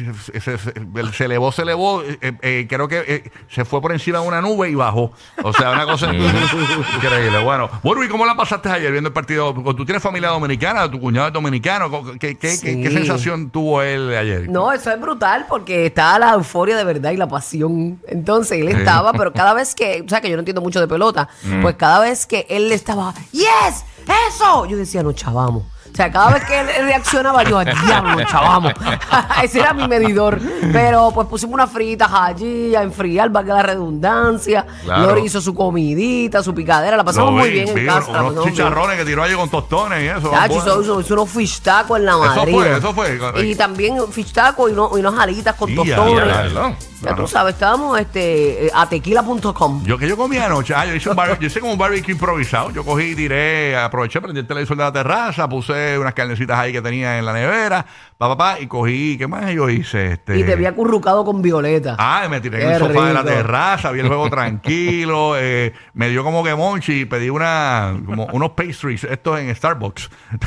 se, 1.14 1.26
elevó, 1.26 1.52
se 1.52 1.62
elevó, 1.64 2.02
eh, 2.04 2.34
eh, 2.42 2.66
creo 2.70 2.88
que 2.88 3.30
se 3.50 3.66
fue 3.68 3.82
por 3.82 3.92
encima 3.92 4.20
de 4.20 4.28
una 4.28 4.42
nube 4.42 4.70
y 4.70 4.76
bajó. 4.76 5.12
O 5.44 5.54
sea, 5.54 5.72
una 5.72 5.86
cosa 5.86 6.12
increíble. 6.14 7.44
Bueno, 7.44 7.70
bueno, 7.84 8.04
¿y 8.04 8.08
cómo 8.08 8.26
la 8.26 8.36
pasaste 8.36 8.70
ayer 8.70 8.92
viendo 8.92 9.08
el 9.10 9.14
partido? 9.14 9.54
¿Tú 9.54 9.86
tienes 9.86 10.02
familia 10.02 10.30
dominicana? 10.30 10.90
¿Tu 10.90 11.00
cuñado 11.00 11.28
es 11.28 11.34
dominicano? 11.34 11.90
¿Qué, 12.14 12.18
qué, 12.20 12.38
qué- 12.38 12.52
Sí. 12.58 12.82
qué 12.82 12.92
sensación 12.92 13.50
tuvo 13.50 13.82
él 13.82 14.16
ayer? 14.16 14.50
No, 14.50 14.72
eso 14.72 14.92
es 14.92 15.00
brutal 15.00 15.46
porque 15.48 15.86
está 15.88 16.18
la 16.20 16.34
euforia 16.34 16.76
de 16.76 16.84
verdad 16.84 17.12
y 17.12 17.18
la 17.18 17.28
pasión. 17.28 18.00
Entonces 18.08 18.60
él 18.60 18.70
estaba, 18.70 19.14
pero 19.14 19.32
cada 19.34 19.54
vez 19.54 19.76
que, 19.76 20.04
o 20.06 20.10
sea, 20.10 20.22
que 20.22 20.30
yo 20.30 20.36
no 20.36 20.40
entiendo 20.42 20.62
mucho 20.62 20.80
de 20.80 20.88
pelota, 20.88 21.28
pues 21.62 21.76
cada 21.76 22.00
vez 22.00 22.26
que 22.26 22.46
él 22.50 22.72
estaba, 22.72 23.14
¡Yes! 23.32 23.84
¡Eso! 24.30 24.66
Yo 24.66 24.78
decía, 24.78 25.04
no, 25.04 25.12
chavamos. 25.12 25.64
O 25.98 26.00
sea, 26.00 26.12
cada 26.12 26.30
vez 26.34 26.44
que 26.46 26.60
él 26.60 26.68
reaccionaba, 26.84 27.42
yo, 27.44 27.60
diablo, 27.64 28.24
chavamos. 28.26 28.72
Ese 29.44 29.62
era 29.62 29.74
mi 29.74 29.88
medidor. 29.88 30.40
Pero 30.72 31.10
pues 31.12 31.28
pusimos 31.28 31.56
unas 31.56 31.72
fritas 31.72 32.08
allí 32.14 32.76
a 32.76 32.84
enfriar, 32.84 33.32
valga 33.32 33.56
la 33.56 33.64
redundancia. 33.64 34.64
Claro. 34.84 35.08
Lori 35.08 35.22
hizo 35.24 35.42
su 35.42 35.56
comidita, 35.56 36.44
su 36.44 36.54
picadera. 36.54 36.98
La 36.98 37.04
pasamos 37.04 37.32
muy 37.32 37.50
vi, 37.50 37.64
bien 37.64 37.76
en 37.80 37.86
casa. 37.88 38.12
la 38.12 38.22
unos 38.26 38.44
bien. 38.46 38.56
chicharrones 38.56 38.96
que 38.96 39.06
tiró 39.06 39.24
allí 39.24 39.34
con 39.34 39.50
tostones 39.50 40.04
y 40.04 40.08
eso. 40.08 40.30
Chacho, 40.30 40.54
hizo, 40.58 40.82
hizo- 40.84 41.02
hizo 41.02 41.14
unos 41.16 41.30
fish 41.32 41.62
tacos 41.62 41.98
en 41.98 42.06
la 42.06 42.12
Eso 42.12 42.20
madre. 42.26 42.52
fue, 42.52 42.78
eso 42.78 42.94
fue. 42.94 43.20
Y 43.44 43.56
también 43.56 43.98
fish 44.12 44.32
tacos 44.34 44.70
y, 44.70 44.74
uno- 44.74 44.92
y 44.96 45.00
unas 45.00 45.18
alitas 45.18 45.56
con 45.56 45.74
tostones. 45.74 46.28
ya, 46.28 46.48
ya. 46.48 46.76
Ya 47.00 47.16
tú 47.16 47.28
sabes, 47.28 47.54
estábamos 47.54 48.00
este, 48.00 48.66
eh, 48.66 48.72
a 48.74 48.90
tequila.com. 48.90 49.84
Yo 49.84 50.00
que 50.00 50.08
yo 50.10 50.18
comí 50.18 50.38
anoche, 50.38 50.74
ah, 50.76 50.84
yo 50.86 50.96
hice 50.96 51.10
un 51.12 51.16
bar- 51.16 51.38
yo 51.40 51.46
hice 51.46 51.60
como 51.60 51.74
un 51.74 51.78
barbecue 51.78 52.12
improvisado. 52.14 52.72
Yo 52.72 52.84
cogí, 52.84 53.16
tiré, 53.16 53.78
aproveché, 53.78 54.20
prendí 54.20 54.40
el 54.40 54.48
televisor 54.48 54.76
de 54.78 54.84
la 54.84 54.92
terraza, 54.92 55.48
puse 55.48 55.87
unas 55.96 56.14
carnecitas 56.16 56.58
ahí 56.58 56.72
que 56.72 56.82
tenía 56.82 57.20
en 57.20 57.26
la 57.26 57.34
nevera, 57.34 57.86
pa, 58.18 58.28
pa, 58.30 58.38
pa, 58.38 58.60
y 58.60 58.68
cogí, 58.68 59.18
¿qué 59.18 59.28
más 59.28 59.52
yo 59.52 59.70
hice? 59.70 60.14
Este, 60.14 60.38
Y 60.40 60.44
te 60.44 60.54
había 60.54 60.70
acurrucado 60.70 61.24
con 61.24 61.42
Violeta. 61.42 61.96
Ah, 62.00 62.24
y 62.26 62.30
me 62.30 62.42
tiré 62.42 62.62
en 62.64 62.70
Qué 62.70 62.74
el 62.76 62.80
sofá 62.80 63.06
de 63.08 63.14
la 63.14 63.22
rico. 63.22 63.34
terraza, 63.34 63.92
vi 63.92 64.00
el 64.00 64.08
juego 64.08 64.30
tranquilo, 64.32 65.36
eh, 65.38 65.74
me 65.94 66.10
dio 66.10 66.24
como 66.24 66.44
que 66.44 66.56
monchi 66.56 67.02
y 67.02 67.06
pedí 67.06 67.30
una, 67.30 67.96
como 68.06 68.26
unos 68.34 68.52
pastries, 68.52 69.04
estos 69.04 69.40
en 69.40 69.56
Starbucks. 69.56 70.10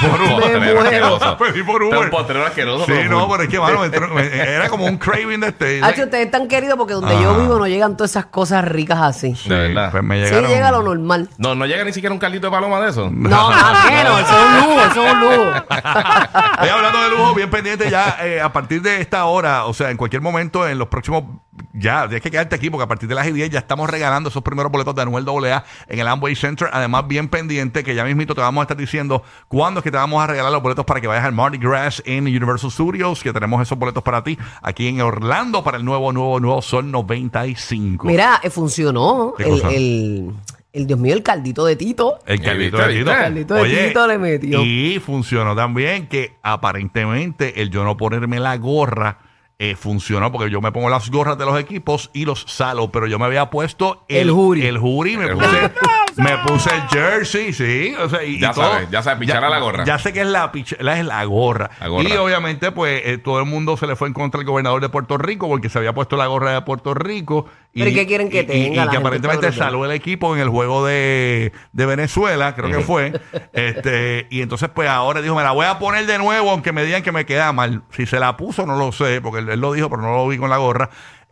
por 0.00 0.20
Un 0.20 0.32
Uber. 0.32 0.58
muero. 0.58 0.80
asqueroso. 0.80 1.36
Pedí 1.38 1.62
por 1.62 1.82
Este 1.82 1.86
es 1.88 1.96
Uber. 1.98 2.04
Un 2.06 2.10
postrero 2.10 2.46
asqueroso. 2.46 2.84
Sí, 2.86 2.92
pero 2.94 3.10
no, 3.10 3.28
pero 3.28 3.42
es 3.42 3.48
que, 3.48 3.60
mano, 3.60 3.80
me 3.80 3.86
entró- 3.86 4.08
me- 4.08 4.26
era 4.26 4.68
como 4.68 4.86
un 4.86 4.96
craving 4.98 5.40
de 5.40 5.48
este. 5.48 5.82
Hacho, 5.84 6.04
ustedes 6.04 6.26
están 6.26 6.48
queridos 6.48 6.76
porque 6.78 6.94
donde 6.94 7.14
yo 7.20 7.38
vivo 7.40 7.58
no 7.58 7.66
llegan 7.66 7.96
todas 7.96 8.10
esas 8.12 8.26
cosas 8.26 8.64
ricas 8.64 8.98
así. 9.00 9.34
Sí, 9.34 9.48
De 9.48 9.68
verdad. 9.68 9.90
pues 9.90 10.02
me 10.02 10.16
Sí 10.16 10.30
llegaron. 10.34 10.50
llega 10.50 10.70
lo 10.70 10.82
normal. 10.82 11.28
No, 11.38 11.54
no 11.54 11.66
llega 11.66 11.84
ni 11.84 11.92
siquiera 11.92 12.12
un 12.12 12.18
caldito 12.18 12.46
de 12.46 12.50
paloma 12.52 12.80
de 12.80 12.90
eso. 12.90 13.10
No, 13.12 13.28
más 13.50 13.84
menos, 13.90 14.20
eso 14.20 14.32
es 14.38 14.44
un 14.46 14.56
lujo, 14.56 14.80
eso 14.90 15.06
es 15.06 15.12
un 15.12 15.20
lujo. 15.20 15.55
Estoy 15.56 16.68
hablando 16.68 17.02
de 17.02 17.10
lujo, 17.10 17.34
bien 17.34 17.50
pendiente 17.50 17.90
ya 17.90 18.18
eh, 18.22 18.40
a 18.40 18.52
partir 18.52 18.82
de 18.82 19.00
esta 19.00 19.24
hora, 19.26 19.66
o 19.66 19.74
sea, 19.74 19.90
en 19.90 19.96
cualquier 19.96 20.22
momento, 20.22 20.66
en 20.66 20.78
los 20.78 20.88
próximos, 20.88 21.24
ya, 21.72 22.02
tienes 22.02 22.22
que 22.22 22.30
quedarte 22.30 22.56
aquí 22.56 22.70
porque 22.70 22.84
a 22.84 22.88
partir 22.88 23.08
de 23.08 23.14
las 23.14 23.32
10 23.32 23.50
ya 23.50 23.58
estamos 23.58 23.88
regalando 23.88 24.28
esos 24.28 24.42
primeros 24.42 24.70
boletos 24.70 24.94
de 24.94 25.02
Anuel 25.02 25.26
AA 25.28 25.64
en 25.88 25.98
el 25.98 26.08
Amway 26.08 26.34
Center. 26.34 26.68
Además, 26.72 27.06
bien 27.06 27.28
pendiente 27.28 27.84
que 27.84 27.94
ya 27.94 28.04
mismito 28.04 28.34
te 28.34 28.40
vamos 28.40 28.62
a 28.62 28.64
estar 28.64 28.76
diciendo 28.76 29.22
cuándo 29.48 29.80
es 29.80 29.84
que 29.84 29.90
te 29.90 29.96
vamos 29.96 30.22
a 30.22 30.26
regalar 30.26 30.52
los 30.52 30.62
boletos 30.62 30.84
para 30.84 31.00
que 31.00 31.06
vayas 31.06 31.24
al 31.24 31.32
Mardi 31.32 31.58
Gras 31.58 32.02
en 32.06 32.24
Universal 32.24 32.70
Studios, 32.70 33.22
que 33.22 33.32
tenemos 33.32 33.60
esos 33.62 33.78
boletos 33.78 34.02
para 34.02 34.22
ti 34.22 34.38
aquí 34.62 34.88
en 34.88 35.00
Orlando 35.00 35.62
para 35.62 35.78
el 35.78 35.84
nuevo, 35.84 36.12
nuevo, 36.12 36.40
nuevo 36.40 36.62
Sol 36.62 36.90
95. 36.90 38.06
Mira, 38.06 38.40
eh, 38.42 38.50
funcionó 38.50 39.34
el, 39.38 40.32
el, 40.76 40.86
Dios 40.86 40.98
mío, 40.98 41.14
el 41.14 41.22
caldito 41.22 41.64
de 41.64 41.76
Tito. 41.76 42.18
El 42.26 42.38
¿Viste, 42.38 42.46
caldito 42.46 42.76
de? 42.78 42.88
Tito. 42.98 43.10
El 43.10 43.16
caldito 43.16 43.54
de 43.54 43.88
Tito 43.88 44.06
le 44.06 44.18
metió. 44.18 44.62
Y 44.62 45.00
funcionó 45.00 45.56
también 45.56 46.06
que 46.06 46.34
aparentemente 46.42 47.62
el 47.62 47.70
yo 47.70 47.84
no 47.84 47.96
ponerme 47.96 48.38
la 48.40 48.56
gorra 48.56 49.18
eh, 49.58 49.74
funcionó 49.74 50.30
porque 50.30 50.50
yo 50.50 50.60
me 50.60 50.70
pongo 50.70 50.90
las 50.90 51.10
gorras 51.10 51.38
de 51.38 51.46
los 51.46 51.58
equipos 51.58 52.10
y 52.12 52.26
los 52.26 52.44
salo, 52.46 52.92
pero 52.92 53.06
yo 53.06 53.18
me 53.18 53.24
había 53.24 53.48
puesto 53.48 54.04
el, 54.06 54.28
El 54.28 54.30
jury. 54.30 54.66
El 54.66 54.76
jury, 54.76 55.16
me 55.16 55.24
El 55.24 55.32
puse, 55.32 55.46
me 56.16 56.36
puse 56.38 56.70
el 56.74 56.82
jersey, 56.88 57.52
sí. 57.52 57.94
O 58.00 58.08
sea, 58.08 58.22
y, 58.24 58.38
Ya 58.40 58.50
y 58.50 58.54
todo. 58.54 58.70
sabes, 58.72 58.90
ya 58.90 59.02
sabes, 59.02 59.18
pichar 59.20 59.44
a 59.44 59.48
la 59.50 59.58
gorra. 59.58 59.84
Ya 59.84 59.98
sé 59.98 60.12
que 60.12 60.20
es 60.22 60.26
la, 60.26 60.50
pich- 60.52 60.76
la- 60.80 60.98
es 60.98 61.04
la 61.04 61.24
gorra. 61.24 61.70
La 61.80 61.88
gorra. 61.88 62.08
Y 62.08 62.12
obviamente, 62.16 62.72
pues 62.72 63.02
eh, 63.04 63.18
todo 63.18 63.38
el 63.40 63.46
mundo 63.46 63.76
se 63.76 63.86
le 63.86 63.96
fue 63.96 64.08
en 64.08 64.14
contra 64.14 64.38
del 64.38 64.46
gobernador 64.46 64.80
de 64.80 64.88
Puerto 64.88 65.18
Rico 65.18 65.48
porque 65.48 65.68
se 65.68 65.78
había 65.78 65.92
puesto 65.94 66.16
la 66.16 66.26
gorra 66.26 66.52
de 66.52 66.62
Puerto 66.62 66.94
Rico. 66.94 67.46
¿Pero 67.74 67.90
y 67.90 67.94
qué 67.94 68.06
quieren 68.06 68.30
que 68.30 68.38
y- 68.38 68.40
y- 68.40 68.44
tenga? 68.46 68.66
Y, 68.72 68.76
La 68.76 68.90
que 68.90 68.96
aparentemente 68.96 69.46
brutal. 69.48 69.66
saló 69.66 69.84
el 69.84 69.90
equipo 69.90 70.34
en 70.34 70.40
el 70.40 70.48
juego 70.48 70.86
de, 70.86 71.52
de 71.72 71.86
Venezuela, 71.86 72.54
creo 72.54 72.70
que 72.70 72.82
fue. 72.84 73.12
este 73.52 74.26
Y 74.30 74.40
entonces, 74.42 74.68
pues 74.74 74.88
ahora 74.88 75.20
dijo, 75.20 75.34
me 75.34 75.42
la 75.42 75.52
voy 75.52 75.66
a 75.66 75.78
poner 75.78 76.06
de 76.06 76.18
nuevo, 76.18 76.50
aunque 76.50 76.72
me 76.72 76.84
digan 76.84 77.02
que 77.02 77.12
me 77.12 77.26
queda 77.26 77.52
mal. 77.52 77.82
Si 77.90 78.06
se 78.06 78.18
la 78.18 78.36
puso, 78.36 78.64
no 78.66 78.76
lo 78.78 78.92
sé, 78.92 79.20
porque 79.20 79.40
él, 79.40 79.48
él 79.50 79.60
lo 79.60 79.72
dijo, 79.72 79.90
pero 79.90 80.02
no 80.02 80.14
lo 80.16 80.28
vi 80.28 80.38
con 80.38 80.50
la 80.50 80.56
gorra. 80.56 80.88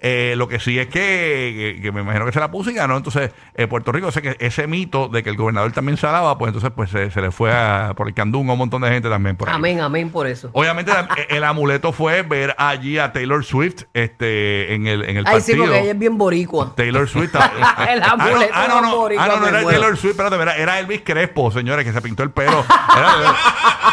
Eh, 0.07 0.35
lo 0.37 0.49
que 0.49 0.61
sí 0.61 0.79
es 0.79 0.87
que, 0.89 1.73
que- 1.77 1.83
que 1.83 1.91
me 1.93 2.03
imagino 2.03 2.27
que 2.27 2.33
se 2.33 2.39
la 2.39 2.51
puso 2.51 2.71
y 2.71 2.75
ganó. 2.75 2.95
Entonces, 2.95 3.31
eh, 3.55 3.67
Puerto 3.67 3.91
Rico, 3.91 4.09
o 4.09 4.13
sea 4.13 4.21
que 4.21 4.37
ese 4.39 4.67
mito 4.67 5.09
de 5.09 5.23
que 5.23 5.31
el 5.31 5.37
gobernador 5.37 5.73
también 5.73 5.97
salaba, 5.97 6.37
pues 6.37 6.49
entonces 6.51 6.71
pues 6.77 6.91
se, 6.91 7.11
se 7.11 7.23
le 7.23 7.31
fue 7.31 7.51
a, 7.55 7.95
por 7.97 8.07
el 8.09 8.13
candungo 8.13 8.51
a 8.51 8.53
un 8.53 8.59
montón 8.59 8.83
de 8.83 8.91
gente 8.91 9.09
también 9.09 9.35
por 9.37 9.49
ahí. 9.49 9.55
Amén, 9.55 9.81
amén 9.81 10.11
por 10.11 10.27
eso. 10.27 10.51
Obviamente 10.53 10.93
el 11.31 11.43
amuleto 11.43 11.91
fue 11.93 12.21
ver 12.21 12.55
allí 12.59 12.99
a 12.99 13.15
Taylor 13.15 13.43
Swift 13.47 13.85
este, 13.95 14.75
en 14.75 14.87
el, 14.87 15.05
en 15.09 15.17
el 15.17 15.27
Ay, 15.27 15.41
sí, 15.41 15.55
porque 15.55 15.81
ella 15.81 15.93
es 15.93 15.99
bien 15.99 16.19
boricua. 16.19 16.75
Taylor 16.77 17.09
Swift. 17.09 17.35
El 17.89 18.03
ah, 18.03 18.15
no, 18.19 18.25
amuleto 18.25 18.53
ah, 18.55 18.67
no, 18.69 18.81
no, 18.83 18.97
boricua, 18.97 19.25
ah, 19.25 19.29
no, 19.29 19.37
no 19.37 19.41
me 19.43 19.49
era 19.49 19.63
muero. 19.63 19.79
Taylor 19.81 19.97
Swift, 19.97 20.11
espérate, 20.11 20.37
era, 20.37 20.57
era 20.57 20.79
Elvis 20.81 21.01
Crespo, 21.03 21.51
señores, 21.51 21.85
que 21.87 21.93
se 21.95 22.03
pintó 22.03 22.23
el 22.23 22.31
pelo. 22.31 22.63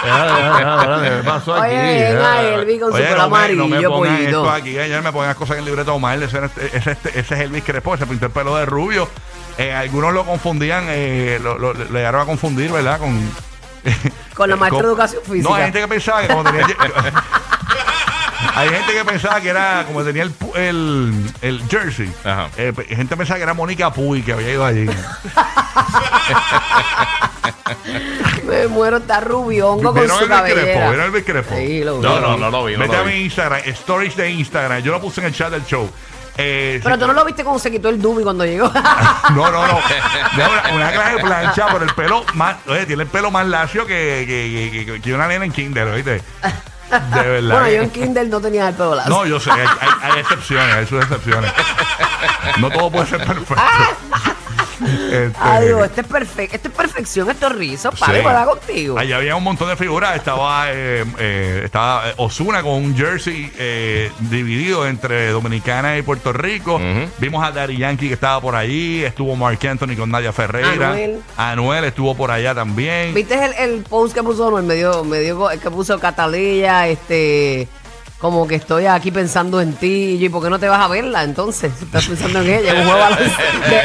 ¿qué 0.01 1.21
pasó 1.25 1.53
Oye, 1.53 1.61
aquí? 1.61 1.75
ven 2.13 2.17
a 2.17 2.41
Elvis 2.41 2.79
con 2.81 2.91
su 2.91 2.97
pelo 2.97 3.09
no 3.09 3.17
No 3.17 3.23
amarillo, 3.23 3.89
pongan 3.91 4.15
pollito. 4.15 4.27
esto 4.39 4.49
aquí, 4.49 4.77
ayer 4.77 5.01
me 5.01 5.11
pongan 5.11 5.33
cosas 5.35 5.53
en 5.57 5.59
el 5.59 5.65
libreto 5.65 5.91
mal, 6.01 6.21
ese, 6.23 6.39
ese, 6.73 6.77
ese, 6.77 6.91
ese 6.91 7.19
es 7.19 7.31
Elvis 7.31 7.63
Crespo, 7.63 7.95
se 7.95 8.05
pintó 8.05 8.25
el 8.25 8.31
pelo 8.33 8.57
de 8.57 8.65
rubio. 8.65 9.07
Eh, 9.57 9.71
algunos 9.73 10.13
lo 10.13 10.25
confundían, 10.25 10.85
eh, 10.87 11.39
lo, 11.41 11.57
lo- 11.57 11.73
le 11.73 11.85
llegaron 11.85 12.21
a 12.21 12.25
confundir, 12.25 12.71
¿verdad? 12.71 12.99
Con, 12.99 13.31
Con 14.33 14.49
la 14.49 14.55
maestra 14.57 14.81
de 14.81 14.87
educación 14.87 15.21
física. 15.23 15.49
No, 15.49 15.55
hay 15.55 15.63
gente 15.65 15.79
que 15.81 15.87
pensaba 15.87 16.21
que 16.21 16.27
como 16.27 16.43
tenía... 16.43 16.65
Hay 18.55 18.69
gente 18.69 18.93
que 18.93 19.05
pensaba 19.05 19.39
que 19.41 19.49
era, 19.49 19.83
como 19.87 20.03
tenía 20.03 20.23
el, 20.23 20.37
pu- 20.37 20.55
el, 20.55 21.31
el 21.41 21.61
jersey, 21.69 22.11
Ajá. 22.23 22.49
eh, 22.57 22.73
pe- 22.75 22.83
gente 22.95 23.15
pensaba 23.15 23.37
que 23.37 23.43
era 23.43 23.53
Mónica 23.53 23.91
Puy 23.93 24.21
que 24.23 24.33
había 24.33 24.51
ido 24.51 24.65
allí. 24.65 24.87
Me 28.45 28.67
muero, 28.67 28.97
está 28.97 29.19
rubiongo 29.21 29.81
con 29.83 29.95
¿Vieron 29.95 30.17
su 30.19 30.25
el 30.25 30.31
Elvis 30.31 30.41
Crespo? 30.53 30.59
cabellera. 30.61 30.89
¿Vieron 30.89 30.99
el 31.05 31.07
Elvis 31.15 31.23
Crespo? 31.25 31.55
Sí, 31.55 31.83
lo 31.83 31.97
vi. 31.99 32.03
No, 32.03 32.19
no, 32.19 32.37
no 32.37 32.49
lo 32.49 32.65
vi, 32.65 32.73
no 32.73 32.79
Vete 32.79 32.95
lo 32.95 33.01
a 33.01 33.05
mi 33.05 33.13
vi. 33.13 33.21
Instagram, 33.23 33.61
stories 33.65 34.15
de 34.15 34.29
Instagram. 34.31 34.81
Yo 34.81 34.91
lo 34.91 35.01
puse 35.01 35.21
en 35.21 35.27
el 35.27 35.33
chat 35.33 35.51
del 35.51 35.65
show. 35.65 35.89
Eh, 36.37 36.79
Pero 36.83 36.97
tú 36.97 37.07
no 37.07 37.13
lo 37.13 37.25
viste 37.25 37.43
cómo 37.43 37.59
se 37.59 37.69
quitó 37.69 37.89
el 37.89 38.01
dubi 38.01 38.23
cuando 38.23 38.45
llegó. 38.45 38.71
No, 39.33 39.51
no, 39.51 39.67
no. 39.67 39.75
De 40.35 40.43
una, 40.43 40.73
una 40.75 40.91
clase 40.91 41.15
de 41.15 41.21
plancha, 41.23 41.67
pero 41.71 41.85
el 41.85 41.93
pelo 41.93 42.25
más. 42.33 42.55
Oye, 42.67 42.85
tiene 42.85 43.03
el 43.03 43.09
pelo 43.09 43.31
más 43.31 43.45
lacio 43.47 43.85
que, 43.85 44.25
que, 44.27 44.71
que- 44.71 44.85
que- 44.85 45.01
que 45.01 45.13
una 45.13 45.27
nena 45.27 45.45
en 45.45 45.51
Kinder, 45.51 45.87
¿oíste? 45.87 46.21
De 46.91 47.29
verdad. 47.29 47.59
bueno, 47.61 47.67
yo 47.75 47.81
en 47.83 47.89
Kindle 47.89 48.25
no 48.25 48.41
tenía 48.41 48.67
el 48.69 48.75
pelo 48.75 48.95
lazo. 48.95 49.09
No, 49.09 49.25
yo 49.25 49.39
sé, 49.39 49.51
hay, 49.51 49.59
hay- 49.61 50.11
hay 50.11 50.19
excepciones, 50.19 50.75
hay 50.75 50.85
sus 50.87 51.01
excepciones. 51.01 51.51
No 52.59 52.69
todo 52.69 52.91
puede 52.91 53.05
ser 53.07 53.25
perfecto. 53.25 53.55
Este, 54.81 55.31
Adiós, 55.39 55.85
este 55.85 56.01
es 56.01 56.07
perfecto, 56.07 56.55
esto 56.55 56.67
es 56.69 56.73
perfección, 56.73 57.29
esto 57.29 57.47
es 57.47 57.53
rizo, 57.53 57.91
padre, 57.91 58.19
Sí. 58.19 58.23
para 58.23 58.45
contigo. 58.45 58.97
Allá 58.97 59.17
había 59.17 59.35
un 59.35 59.43
montón 59.43 59.69
de 59.69 59.75
figuras. 59.75 60.15
Estaba 60.15 60.65
eh, 60.71 61.05
eh, 61.19 61.61
estaba 61.65 62.03
Osuna 62.17 62.61
con 62.61 62.73
un 62.73 62.95
jersey 62.95 63.51
eh, 63.57 64.11
dividido 64.19 64.87
entre 64.87 65.29
Dominicana 65.31 65.97
y 65.97 66.01
Puerto 66.01 66.33
Rico. 66.33 66.79
Vimos 67.19 67.43
a 67.43 67.51
Daddy 67.51 67.77
Yankee 67.77 68.07
que 68.07 68.13
estaba 68.13 68.39
por 68.41 68.55
allí. 68.55 69.03
Estuvo 69.03 69.35
Mark 69.35 69.59
Anthony 69.67 69.95
con 69.97 70.09
Nadia 70.09 70.31
Ferreira. 70.33 70.89
Anuel. 70.91 71.19
Anuel 71.37 71.83
estuvo 71.85 72.15
por 72.15 72.31
allá 72.31 72.55
también. 72.55 73.13
¿Viste 73.13 73.35
el, 73.43 73.53
el 73.53 73.81
post 73.83 74.13
que 74.13 74.23
puso 74.23 74.47
Anuel? 74.47 74.63
Me 74.65 74.75
dio, 74.75 75.03
me 75.03 75.19
dio, 75.19 75.47
que 75.61 75.69
puso 75.71 75.99
Catalina, 75.99 76.87
este, 76.87 77.67
como 78.21 78.47
que 78.47 78.55
estoy 78.55 78.85
aquí 78.85 79.09
pensando 79.11 79.59
en 79.61 79.73
ti, 79.73 80.17
y 80.23 80.29
¿por 80.29 80.43
qué 80.43 80.49
no 80.51 80.59
te 80.59 80.69
vas 80.69 80.79
a 80.79 80.87
verla 80.87 81.23
entonces? 81.23 81.71
Estás 81.81 82.05
pensando 82.05 82.39
en 82.41 82.49
ella, 82.51 82.73
un 82.75 82.85
juego, 82.87 83.15
de, 83.15 83.23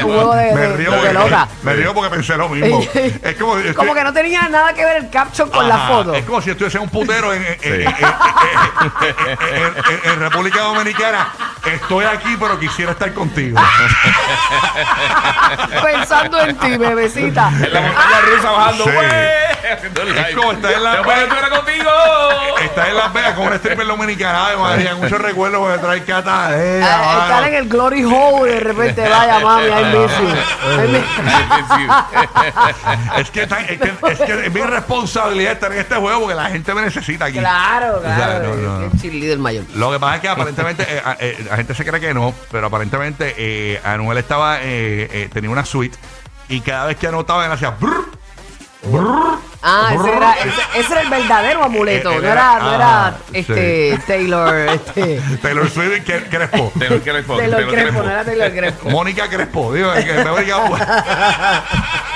un 0.04 0.12
juego 0.14 0.34
de, 0.34 0.52
me 0.52 0.60
de- 0.60 0.76
río 0.76 0.90
de 0.90 0.96
porque, 0.98 1.08
pelota. 1.14 1.48
me 1.62 1.72
río 1.72 1.94
porque 1.94 2.10
pensé 2.10 2.36
lo 2.36 2.48
mismo. 2.50 2.82
es 3.22 3.34
como, 3.36 3.56
es 3.56 3.74
Como 3.74 3.94
que 3.94 4.04
no 4.04 4.12
tenía 4.12 4.46
nada 4.48 4.74
que 4.74 4.84
ver 4.84 4.98
el 4.98 5.08
caption 5.10 5.48
con 5.48 5.66
la 5.66 5.78
foto. 5.88 6.14
Es 6.14 6.24
como 6.26 6.42
si 6.42 6.50
estuviese 6.50 6.78
un 6.78 6.90
putero 6.90 7.32
en, 7.32 7.42
en- 7.42 7.56
en- 7.62 7.80
en- 7.80 7.86
en- 7.86 7.94
en- 10.04 10.10
en 10.12 10.20
República 10.20 10.60
Dominicana. 10.60 11.28
Estoy 11.64 12.04
aquí, 12.04 12.36
pero 12.38 12.60
quisiera 12.60 12.92
estar 12.92 13.12
contigo. 13.14 13.58
Pensando 15.82 16.40
en 16.40 16.56
ti, 16.56 16.76
bebecita. 16.76 17.50
En 17.66 17.72
la 17.72 17.80
montaña 17.80 18.20
rusa 18.36 18.50
bajando, 18.50 18.84
Sí. 18.84 18.90
güey. 18.92 19.06
Live. 20.06 20.34
como 20.36 20.52
estar 20.52 20.72
en 20.72 20.82
la- 20.84 20.92
Después 20.96 21.18
estuviera 21.18 21.50
contigo. 21.50 21.90
Está 22.62 22.88
en 22.88 22.96
Las 22.96 23.12
Vegas 23.12 23.34
con 23.34 23.46
un 23.48 23.52
stripper 23.54 23.86
dominicana. 23.86 24.25
Ay, 24.34 24.56
María, 24.56 24.94
muchos 24.94 25.20
recuerdos 25.20 25.60
porque 25.60 25.78
trae 25.78 26.04
cata. 26.04 26.48
Eh, 26.52 26.82
Ah, 26.84 27.26
Estar 27.28 27.48
en 27.48 27.54
el 27.54 27.68
glory 27.68 28.04
hole 28.04 28.52
de 28.52 28.60
repente, 28.60 29.08
vaya 29.08 29.38
mami. 29.44 29.66
I 29.66 29.84
miss- 29.96 30.12
es, 33.18 33.30
que, 33.30 33.42
es, 33.42 33.48
que, 33.50 34.12
es 34.12 34.18
que 34.20 34.46
es 34.46 34.52
mi 34.52 34.60
responsabilidad 34.60 35.52
estar 35.52 35.72
en 35.72 35.78
este 35.78 35.94
juego 35.96 36.20
porque 36.20 36.34
la 36.34 36.46
gente 36.46 36.74
me 36.74 36.82
necesita 36.82 37.26
aquí. 37.26 37.38
Claro, 37.38 37.98
O 37.98 38.02
sea, 38.02 38.16
claro. 38.16 38.54
no, 38.56 38.80
no. 38.80 39.36
Mayor. 39.38 39.64
Lo 39.74 39.92
que 39.92 39.98
pasa 40.00 40.14
es 40.16 40.20
que 40.22 40.28
aparentemente 40.28 40.82
eh, 40.88 41.02
a- 41.04 41.16
eh, 41.20 41.46
la 41.48 41.56
gente 41.56 41.74
se 41.74 41.84
cree 41.84 42.00
que 42.00 42.14
no, 42.14 42.32
pero 42.50 42.66
aparentemente 42.66 43.34
eh, 43.36 43.80
Anuel 43.84 44.18
estaba 44.18 44.58
tenía 44.58 45.50
una 45.50 45.64
suite 45.64 45.96
y 46.48 46.60
cada 46.60 46.86
vez 46.86 46.96
que 46.96 47.06
anotaba 47.08 47.44
él 47.46 47.52
hacía 47.52 47.74
Ah, 49.68 49.90
ese 49.94 50.12
era, 50.16 50.32
ese, 50.34 50.62
ese 50.80 50.92
era 50.92 51.00
el 51.00 51.10
verdadero 51.10 51.64
amuleto. 51.64 52.12
Eh, 52.12 52.18
no 52.20 52.28
era- 52.28 52.32
era, 52.32 52.58
no 52.60 52.74
era 52.74 53.06
ah, 53.08 53.16
este 53.32 53.98
Taylor, 54.06 54.54
este. 54.68 55.20
Taylor 55.42 55.68
Swift 55.70 56.04
Crespo. 56.04 56.72
Taylor 56.78 57.00
Crespo, 57.02 57.36
Taylor 57.36 57.56
Taylor 57.56 57.70
Crespo, 57.70 57.72
Crespo. 57.72 58.02
no 58.02 58.10
era 58.10 58.24
Taylor 58.24 58.52
Crespo. 58.52 58.90
Mónica 58.90 59.28
Crespo, 59.28 59.72
digo, 59.72 59.92
que 59.94 60.12
me 60.12 60.30
voy 60.30 60.50
a- 60.50 61.64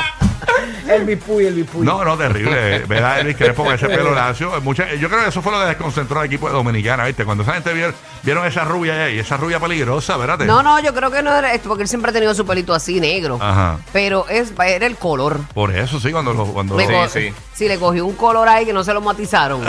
El 0.91 1.05
bipuy, 1.05 1.47
el 1.47 1.55
bipuy. 1.55 1.87
No, 1.87 2.05
no, 2.05 2.17
terrible. 2.17 2.81
¿Verdad, 2.81 3.21
Elvis 3.21 3.37
Crespo 3.37 3.65
con 3.65 3.75
ese 3.75 3.89
pelo 3.89 4.15
lacio? 4.15 4.61
Mucha- 4.63 4.93
yo 4.95 5.09
creo 5.09 5.23
que 5.23 5.29
eso 5.29 5.41
fue 5.43 5.53
lo 5.53 5.61
que 5.61 5.67
desconcentró 5.67 6.21
al 6.21 6.27
equipo 6.27 6.49
de 6.49 6.55
Dominicana, 6.55 7.05
¿viste? 7.05 7.25
Cuando 7.25 7.43
esa 7.45 7.53
gente 7.55 7.73
vieron, 7.73 7.95
vieron 8.23 8.45
esa 8.47 8.65
rubia 8.65 9.05
ahí, 9.05 9.19
esa 9.19 9.37
rubia 9.37 9.61
peligrosa, 9.61 10.17
¿verdad? 10.17 10.39
No, 10.41 10.63
no, 10.63 10.81
yo 10.81 10.93
creo 10.95 11.11
que 11.11 11.23
no 11.23 11.35
era 11.35 11.53
esto, 11.55 11.69
porque 11.69 11.83
él 11.85 11.89
siempre 11.89 12.11
ha 12.11 12.15
tenido 12.15 12.35
su 12.35 12.45
pelito 12.47 12.75
así 12.75 13.01
negro. 13.01 13.39
Ajá. 13.41 13.79
Pero 13.93 14.27
es, 14.29 14.53
era 14.67 14.87
el 14.87 14.97
color. 14.97 15.39
Por 15.55 15.75
eso 15.75 16.01
sí, 16.01 16.11
cuando 16.13 16.33
lo. 16.35 16.45
Cuando 16.47 16.77
Le 16.77 16.87
lo- 16.91 17.09
sí. 17.09 17.33
Sí, 17.55 17.69
le 17.69 17.79
cogió 17.79 18.07
un 18.07 18.17
color 18.17 18.49
ahí 18.49 18.65
que 18.65 18.73
no 18.73 18.83
se 18.83 18.93
lo 18.95 19.01
matizaron. 19.01 19.63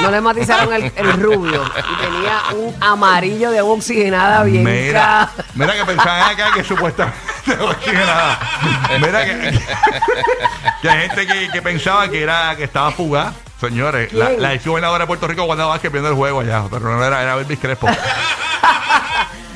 No 0.00 0.10
le 0.10 0.20
matizaron 0.20 0.72
el, 0.72 0.92
el 0.96 1.12
rubio. 1.20 1.62
Y 1.64 2.04
tenía 2.04 2.40
un 2.56 2.74
amarillo 2.82 3.50
de 3.50 3.58
agua 3.58 3.74
oxigenada 3.74 4.44
bien 4.44 4.62
Mira, 4.64 5.28
mira 5.54 5.74
que 5.74 5.84
pensaban 5.84 6.30
acá 6.30 6.52
que 6.54 6.62
supuestamente. 6.64 7.18
Mira 9.00 9.24
que, 9.24 9.58
que 10.82 10.88
hay 10.90 11.08
gente 11.08 11.26
que, 11.26 11.48
que 11.50 11.62
pensaba 11.62 12.08
que 12.08 12.22
era 12.22 12.54
que 12.56 12.64
estaba 12.64 12.90
fugaz 12.90 13.34
Señores, 13.60 14.12
la, 14.12 14.54
ex 14.54 14.64
gobernadora 14.64 15.02
de 15.02 15.06
Puerto 15.08 15.26
Rico, 15.26 15.42
Wanda 15.44 15.66
Vázquez, 15.66 15.90
viendo 15.90 16.08
el 16.10 16.14
juego 16.14 16.40
allá. 16.40 16.62
Pero 16.70 16.96
no 16.96 17.04
era, 17.04 17.20
era 17.22 17.34
Elvis 17.34 17.58
Crespo. 17.58 17.88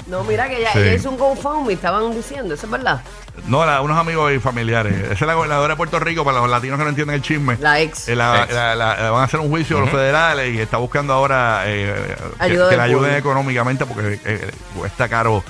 No, 0.08 0.25
mira 0.25 0.46
que 0.46 0.58
ella, 0.58 0.72
Sí. 0.72 0.80
ella 0.80 0.92
hizo 0.94 1.08
un 1.08 1.16
GoFundMe, 1.16 1.72
estaban 1.72 2.12
diciendo, 2.14 2.52
¿eso 2.52 2.66
es 2.66 2.72
verdad? 2.72 3.00
No, 3.46 3.64
la- 3.64 3.80
unos 3.80 3.96
amigos 3.96 4.30
y 4.32 4.38
familiares. 4.40 4.92
Esa 5.04 5.12
es 5.12 5.20
la 5.22 5.32
gobernadora 5.34 5.72
de 5.72 5.76
Puerto 5.78 5.99
Rico, 6.00 6.22
para 6.22 6.40
los 6.40 6.50
latinos 6.50 6.76
que 6.76 6.82
no 6.84 6.90
entienden 6.90 7.14
el 7.16 7.22
chisme. 7.22 7.56
La 7.61 7.80
ex. 7.80 8.08
Eh, 8.08 8.16
la- 8.16 8.42
Ex. 8.42 8.52
la- 8.52 8.75
la- 8.75 9.11
van 9.11 9.22
a 9.22 9.25
hacer 9.25 9.40
un 9.40 9.49
juicio 9.49 9.80
los 9.80 9.88
federales 9.88 10.52
y 10.54 10.61
está 10.61 10.76
buscando 10.76 11.14
ahora 11.14 11.62
eh, 11.64 12.14
que, 12.38 12.44
Ayuda 12.44 12.64
que 12.64 12.70
del 12.70 12.78
la 12.78 12.82
ayuden 12.84 13.00
pueblo. 13.12 13.16
económicamente 13.18 13.87
porque 13.87 14.20
eh, 14.26 14.50
cuesta 14.76 15.08
caro 15.08 15.42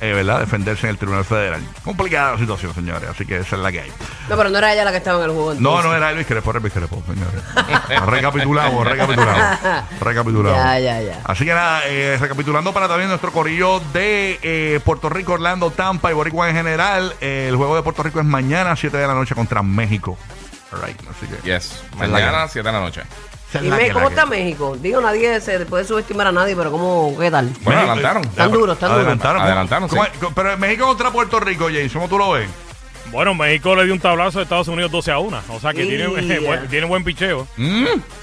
eh, 0.00 0.12
¿verdad? 0.12 0.40
defenderse 0.40 0.86
en 0.86 0.90
el 0.90 0.98
Tribunal 0.98 1.24
Federal. 1.24 1.60
Complicada 1.84 2.32
la 2.32 2.38
situación, 2.38 2.74
señores, 2.74 3.08
así 3.10 3.26
que 3.26 3.38
esa 3.38 3.56
es 3.56 3.62
la 3.62 3.72
que 3.72 3.80
hay. 3.80 3.92
No, 4.28 4.36
pero 4.36 4.48
no 4.50 4.58
era 4.58 4.72
ella 4.72 4.84
la 4.84 4.90
que 4.92 4.98
estaba 4.98 5.18
en 5.18 5.24
el 5.24 5.30
juego. 5.30 5.54
No, 5.54 5.56
entonces. 5.58 5.84
no 5.90 5.96
era 5.96 6.10
Elvis 6.10 6.26
Crespo, 6.26 6.50
era 6.50 6.58
Elvis 6.58 6.72
Crespo, 6.72 7.02
señores. 7.06 7.42
recapitulamos, 8.06 8.86
recapitulamos. 8.86 9.58
Recapitulamos. 10.00 10.58
Ya, 10.58 10.78
ya, 10.78 11.00
ya. 11.00 11.20
Así 11.24 11.44
que 11.44 11.54
nada, 11.54 11.82
eh, 11.86 12.16
recapitulando 12.20 12.72
para 12.72 12.88
también 12.88 13.08
nuestro 13.08 13.32
corillo 13.32 13.80
de 13.92 14.38
eh, 14.42 14.80
Puerto 14.84 15.08
Rico, 15.08 15.32
Orlando, 15.32 15.70
Tampa 15.70 16.10
y 16.10 16.14
Boricua 16.14 16.48
en 16.48 16.56
general. 16.56 17.14
eh, 17.20 17.46
el 17.48 17.56
juego 17.56 17.76
de 17.76 17.82
Puerto 17.82 18.02
Rico 18.02 18.20
es 18.20 18.26
mañana, 18.26 18.76
7 18.76 18.96
de 18.96 19.06
la 19.06 19.14
noche 19.14 19.34
contra 19.34 19.62
México. 19.62 20.18
All 20.70 20.82
right, 20.86 21.00
así 21.10 21.26
que. 21.26 21.50
Yes. 21.50 21.82
Mañana, 21.96 22.44
que- 22.44 22.52
7 22.52 22.68
de 22.68 22.72
la 22.72 22.80
noche. 22.80 23.02
¿Y 23.54 23.68
la 23.68 23.92
cómo 23.94 24.08
que- 24.08 24.14
está 24.14 24.26
México? 24.26 24.76
Digo, 24.78 25.00
nadie 25.00 25.40
se 25.40 25.58
puede 25.64 25.84
subestimar 25.84 26.26
a 26.26 26.32
nadie, 26.32 26.54
pero 26.54 26.70
¿cómo, 26.70 27.16
qué 27.18 27.30
tal? 27.30 27.50
Bueno, 27.62 27.80
adelantaron. 27.80 28.24
Están 28.24 28.52
duros, 28.52 28.74
están 28.74 28.90
duros. 28.90 29.02
Adelantaron. 29.04 29.36
¿cómo- 29.36 29.46
Adelantaron, 29.46 29.90
sí. 29.90 29.96
Pero 30.34 30.58
México 30.58 30.86
contra 30.86 31.10
Puerto 31.10 31.40
Rico, 31.40 31.64
James, 31.66 31.92
¿cómo 31.92 32.08
tú 32.08 32.18
lo 32.18 32.32
ves? 32.32 32.48
Bueno, 33.10 33.34
México 33.34 33.74
le 33.74 33.84
dio 33.84 33.94
un 33.94 34.00
tablazo 34.00 34.38
a 34.38 34.42
Estados 34.42 34.68
Unidos 34.68 34.90
12 34.92 35.10
a 35.12 35.18
1. 35.18 35.40
O 35.48 35.60
sea 35.60 35.72
que 35.72 35.84
tiene, 35.84 36.06
Yeah. 36.28 36.40
buen, 36.40 36.68
tiene 36.68 36.86
buen 36.86 37.04
picheo. 37.04 37.46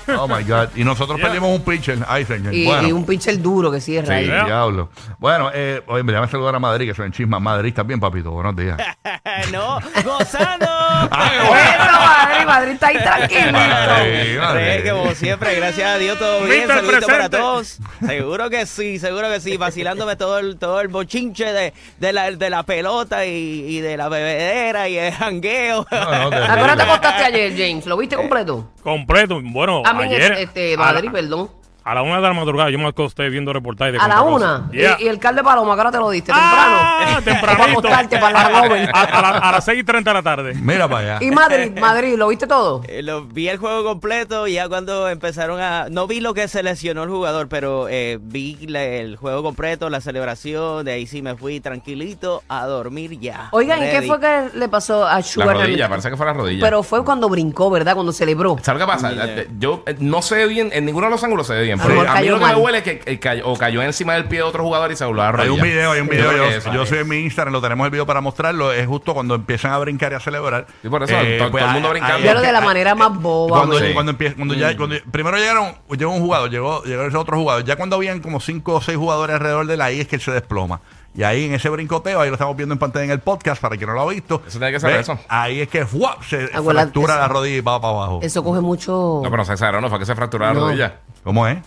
Oh 0.07 0.27
my 0.27 0.43
God. 0.43 0.69
Y 0.75 0.83
nosotros 0.83 1.17
Yeah. 1.17 1.27
perdimos 1.27 1.49
un 1.57 1.63
pitcher. 1.65 1.97
Ay, 2.07 2.23
señor. 2.25 2.53
Y, 2.53 2.65
bueno. 2.65 2.87
y 2.87 2.91
un 2.91 3.03
pitcher 3.05 3.41
duro 3.41 3.71
que 3.71 3.81
cierra 3.81 4.07
Sí, 4.07 4.13
ahí. 4.13 4.25
Yeah. 4.25 4.45
diablo. 4.45 4.89
Bueno, 5.17 5.49
eh, 5.53 5.81
oye, 5.87 6.03
me 6.03 6.13
llama 6.13 6.25
a 6.25 6.29
saludar 6.29 6.53
a 6.55 6.59
Madrid, 6.59 6.87
que 6.87 6.93
se 6.93 7.03
enchisma. 7.03 7.39
Madrid, 7.39 7.69
¿estás 7.69 7.87
bien, 7.87 7.99
papito? 7.99 8.29
Buenos 8.31 8.55
días. 8.55 8.77
no, 9.51 9.79
gozando. 10.03 10.67
Ay, 11.09 11.37
Eso, 11.37 11.99
Madrid, 11.99 12.45
Madrid 12.45 12.71
está 12.73 12.87
ahí 12.87 12.97
tranquilito. 12.97 13.51
Madrid, 13.53 14.39
Madrid. 14.39 14.89
como 14.91 15.15
siempre, 15.15 15.55
gracias 15.55 15.87
a 15.89 15.97
Dios, 15.97 16.19
todo 16.19 16.37
bien. 16.41 16.59
Mister 16.59 16.75
Saludito 16.75 17.07
para 17.07 17.29
presente. 17.29 17.37
todos. 17.37 17.77
Seguro 18.05 18.49
que 18.51 18.65
sí, 18.67 18.99
seguro 18.99 19.29
que 19.29 19.39
sí. 19.39 19.57
Vacilándome 19.57 20.15
todo 20.15 20.37
el, 20.39 20.57
todo 20.57 20.79
el 20.81 20.89
bochinche 20.89 21.45
de, 21.51 21.73
de, 21.99 22.13
la, 22.13 22.29
de 22.31 22.49
la 22.51 22.63
pelota 22.63 23.25
y, 23.25 23.31
y 23.67 23.81
de 23.81 23.97
la 23.97 24.09
bebedera 24.09 24.74
y 24.87 24.97
el 24.97 25.11
jangueo. 25.13 25.85
No, 25.91 26.11
no, 26.23 26.29
te- 26.29 26.35
¿A 26.35 26.55
qué 26.55 26.61
hora 26.61 26.75
te 26.75 26.83
acostaste 26.83 27.23
ayer, 27.25 27.51
James? 27.57 27.85
¿Lo 27.85 27.97
viste 27.97 28.15
completo? 28.15 28.71
Completo. 28.83 29.39
Bueno, 29.43 29.81
A 29.85 29.93
mí, 29.93 30.03
ayer. 30.03 30.33
este, 30.33 30.73
a 30.73 30.77
Madrid, 30.77 31.05
la- 31.07 31.11
perdón. 31.13 31.49
A 31.87 31.93
la 31.93 32.01
una 32.01 32.15
de 32.15 32.21
la 32.23 32.33
madrugada 32.33 32.71
yo 32.71 32.79
me 32.79 32.87
acosté 32.87 33.29
viendo 33.29 33.53
reportajes 33.53 33.93
de 33.93 33.99
A 33.99 34.07
la 34.07 34.23
una. 34.23 34.67
Yeah. 34.71 34.97
Y, 34.99 35.03
y 35.03 35.07
el 35.07 35.19
caldo 35.19 35.41
de 35.41 35.43
Paloma, 35.45 35.73
¿a 35.73 35.75
qué 35.75 35.81
hora 35.81 35.91
te 35.91 35.97
lo 35.99 36.09
diste? 36.09 36.31
Ah, 36.33 37.19
¿Temprano? 37.23 37.23
tempranito. 37.23 37.81
Para 37.83 37.99
acostarte, 37.99 38.17
para 38.17 38.33
la 38.51 38.59
joven. 38.59 38.89
A, 38.91 39.01
a 39.03 39.21
la- 39.21 39.37
a 39.37 39.51
las 39.51 39.65
6 39.65 39.79
y 39.81 39.83
30 39.83 40.09
de 40.09 40.13
la 40.15 40.23
tarde. 40.23 40.53
Mira 40.55 40.87
para 40.89 41.15
allá. 41.17 41.25
Y 41.25 41.29
Madrid, 41.29 41.71
Madrid, 41.79 42.15
¿lo 42.17 42.27
viste 42.29 42.47
todo? 42.47 42.81
Eh, 42.87 43.03
lo- 43.03 43.25
vi 43.25 43.49
el 43.49 43.59
juego 43.59 43.83
completo 43.83 44.47
y 44.47 44.53
ya 44.53 44.67
cuando 44.67 45.07
empezaron 45.09 45.61
a... 45.61 45.85
No 45.91 46.07
vi 46.07 46.21
lo 46.21 46.33
que 46.33 46.47
se 46.47 46.63
lesionó 46.63 47.03
el 47.03 47.09
jugador, 47.09 47.47
pero 47.49 47.87
eh, 47.87 48.17
vi 48.19 48.57
la- 48.65 48.83
el 48.83 49.15
juego 49.17 49.43
completo, 49.43 49.87
la 49.91 50.01
celebración, 50.01 50.85
de 50.85 50.91
ahí 50.93 51.05
sí 51.05 51.21
me 51.21 51.35
fui 51.35 51.59
tranquilito 51.59 52.41
a 52.49 52.65
dormir 52.65 53.19
ya. 53.19 53.49
Oigan, 53.51 53.83
¿y 53.83 53.91
qué 53.91 54.01
fue 54.01 54.19
que 54.19 54.49
le 54.55 54.67
pasó 54.69 55.05
a 55.05 55.17
La 55.17 55.21
Sugar? 55.21 55.55
rodilla, 55.55 55.87
parece 55.87 56.09
que 56.09 56.17
fue 56.17 56.25
la 56.25 56.33
rodilla. 56.33 56.65
Pero 56.65 56.81
fue 56.81 57.05
cuando 57.05 57.29
brincó, 57.29 57.69
¿verdad? 57.69 57.93
Cuando 57.93 58.11
celebró. 58.11 58.57
¿Sabes 58.63 58.81
qué 58.81 58.87
pasa? 58.87 59.11
Yeah. 59.11 59.45
Yo 59.59 59.83
eh, 59.85 59.95
no 59.99 60.23
sé 60.23 60.47
bien, 60.47 60.71
en 60.73 60.85
ninguno 60.85 61.05
de 61.05 61.11
los 61.11 61.23
ángulos 61.23 61.45
se 61.45 61.53
ve 61.53 61.61
bien. 61.61 61.74
A 61.83 61.87
mejor 61.87 62.07
a 62.07 62.21
mí 62.21 62.27
lo 62.27 62.39
que 62.39 62.45
me 62.45 62.55
huele 62.55 62.77
es 62.79 62.83
que 62.83 63.01
eh, 63.05 63.19
cayó, 63.19 63.47
o 63.47 63.57
cayó 63.57 63.81
encima 63.81 64.13
del 64.13 64.25
pie 64.25 64.39
de 64.39 64.43
otro 64.43 64.63
jugador 64.63 64.91
y 64.91 64.95
se 64.95 65.03
dobló 65.03 65.21
la 65.21 65.29
Hay 65.29 65.33
rodilla. 65.35 65.53
un 65.53 65.61
video, 65.61 65.91
hay 65.91 66.01
un 66.01 66.07
video. 66.07 66.29
creo 66.29 66.49
Yo, 66.73 66.81
eso 66.83 66.85
soy 66.85 66.97
en 66.99 67.07
mi 67.09 67.17
Instagram, 67.19 67.53
lo 67.53 67.61
tenemos 67.61 67.85
el 67.85 67.91
video 67.91 68.05
para 68.05 68.21
mostrarlo. 68.21 68.71
Es 68.71 68.87
justo 68.87 69.13
cuando 69.13 69.35
empiezan 69.35 69.71
a 69.71 69.77
brincar 69.77 70.11
y 70.11 70.15
a 70.15 70.19
celebrar. 70.19 70.67
Sí, 70.81 70.89
por 70.89 71.03
eso, 71.03 71.13
to- 71.13 71.47
todo 71.51 71.57
el 71.59 71.71
mundo 71.71 71.89
brincando. 71.89 72.19
Pero 72.27 72.41
de 72.41 72.51
la 72.51 72.61
manera 72.61 72.95
más 72.95 73.13
boba. 73.19 73.57
Cuando. 73.59 73.79
Sí. 73.79 73.93
cuando 73.93 74.11
empieza, 74.11 74.35
cuando 74.35 74.53
ya, 74.53 74.75
cuando, 74.77 74.95
primero 75.11 75.37
llegaron, 75.37 75.73
llegó 75.97 76.11
un 76.11 76.21
jugador, 76.21 76.49
llegó, 76.49 76.83
llegó 76.83 77.03
ese 77.03 77.17
otro 77.17 77.37
jugador. 77.37 77.63
Ya 77.63 77.75
cuando 77.75 77.95
habían 77.95 78.19
como 78.19 78.39
cinco 78.39 78.75
o 78.75 78.81
seis 78.81 78.97
jugadores 78.97 79.35
alrededor 79.35 79.67
de 79.67 79.77
la 79.77 79.85
ahí 79.85 79.99
es 80.01 80.07
que 80.07 80.15
él 80.15 80.21
se 80.21 80.31
desploma. 80.31 80.81
Y 81.17 81.23
ahí 81.23 81.45
en 81.45 81.53
ese 81.53 81.69
brincoteo, 81.69 82.19
ahí 82.19 82.27
lo 82.27 82.35
estamos 82.35 82.57
viendo 82.57 82.73
en 82.73 82.79
pantalla 82.79 83.05
en 83.05 83.11
el 83.11 83.19
podcast, 83.21 83.61
para 83.61 83.77
quien 83.77 83.87
no 83.87 83.93
lo 83.95 84.01
ha 84.01 84.07
visto. 84.11 84.41
Eso 84.45 84.59
tiene 84.59 84.73
que 84.73 84.81
ser 84.81 84.91
Ve, 84.91 84.99
eso. 84.99 85.17
Ahí 85.29 85.61
es 85.61 85.69
que 85.69 85.85
se 85.85 86.49
Abuela, 86.53 86.81
fractura 86.81 87.13
eso- 87.13 87.21
la 87.21 87.27
rodilla 87.29 87.55
y 87.55 87.61
va 87.61 87.79
para 87.79 87.93
abajo. 87.93 88.19
Eso 88.21 88.43
coge 88.43 88.59
mucho... 88.59 89.21
No, 89.23 89.29
pero 89.29 89.37
no 89.37 89.45
se 89.45 89.53
exageró, 89.53 89.79
no 89.79 89.89
fue 89.89 89.99
que 89.99 90.05
se 90.05 90.13
fracturó 90.13 90.45
la 90.45 90.53
No. 90.53 90.59
rodilla. 90.67 90.95
¿Cómo 91.25 91.47
es? 91.47 91.57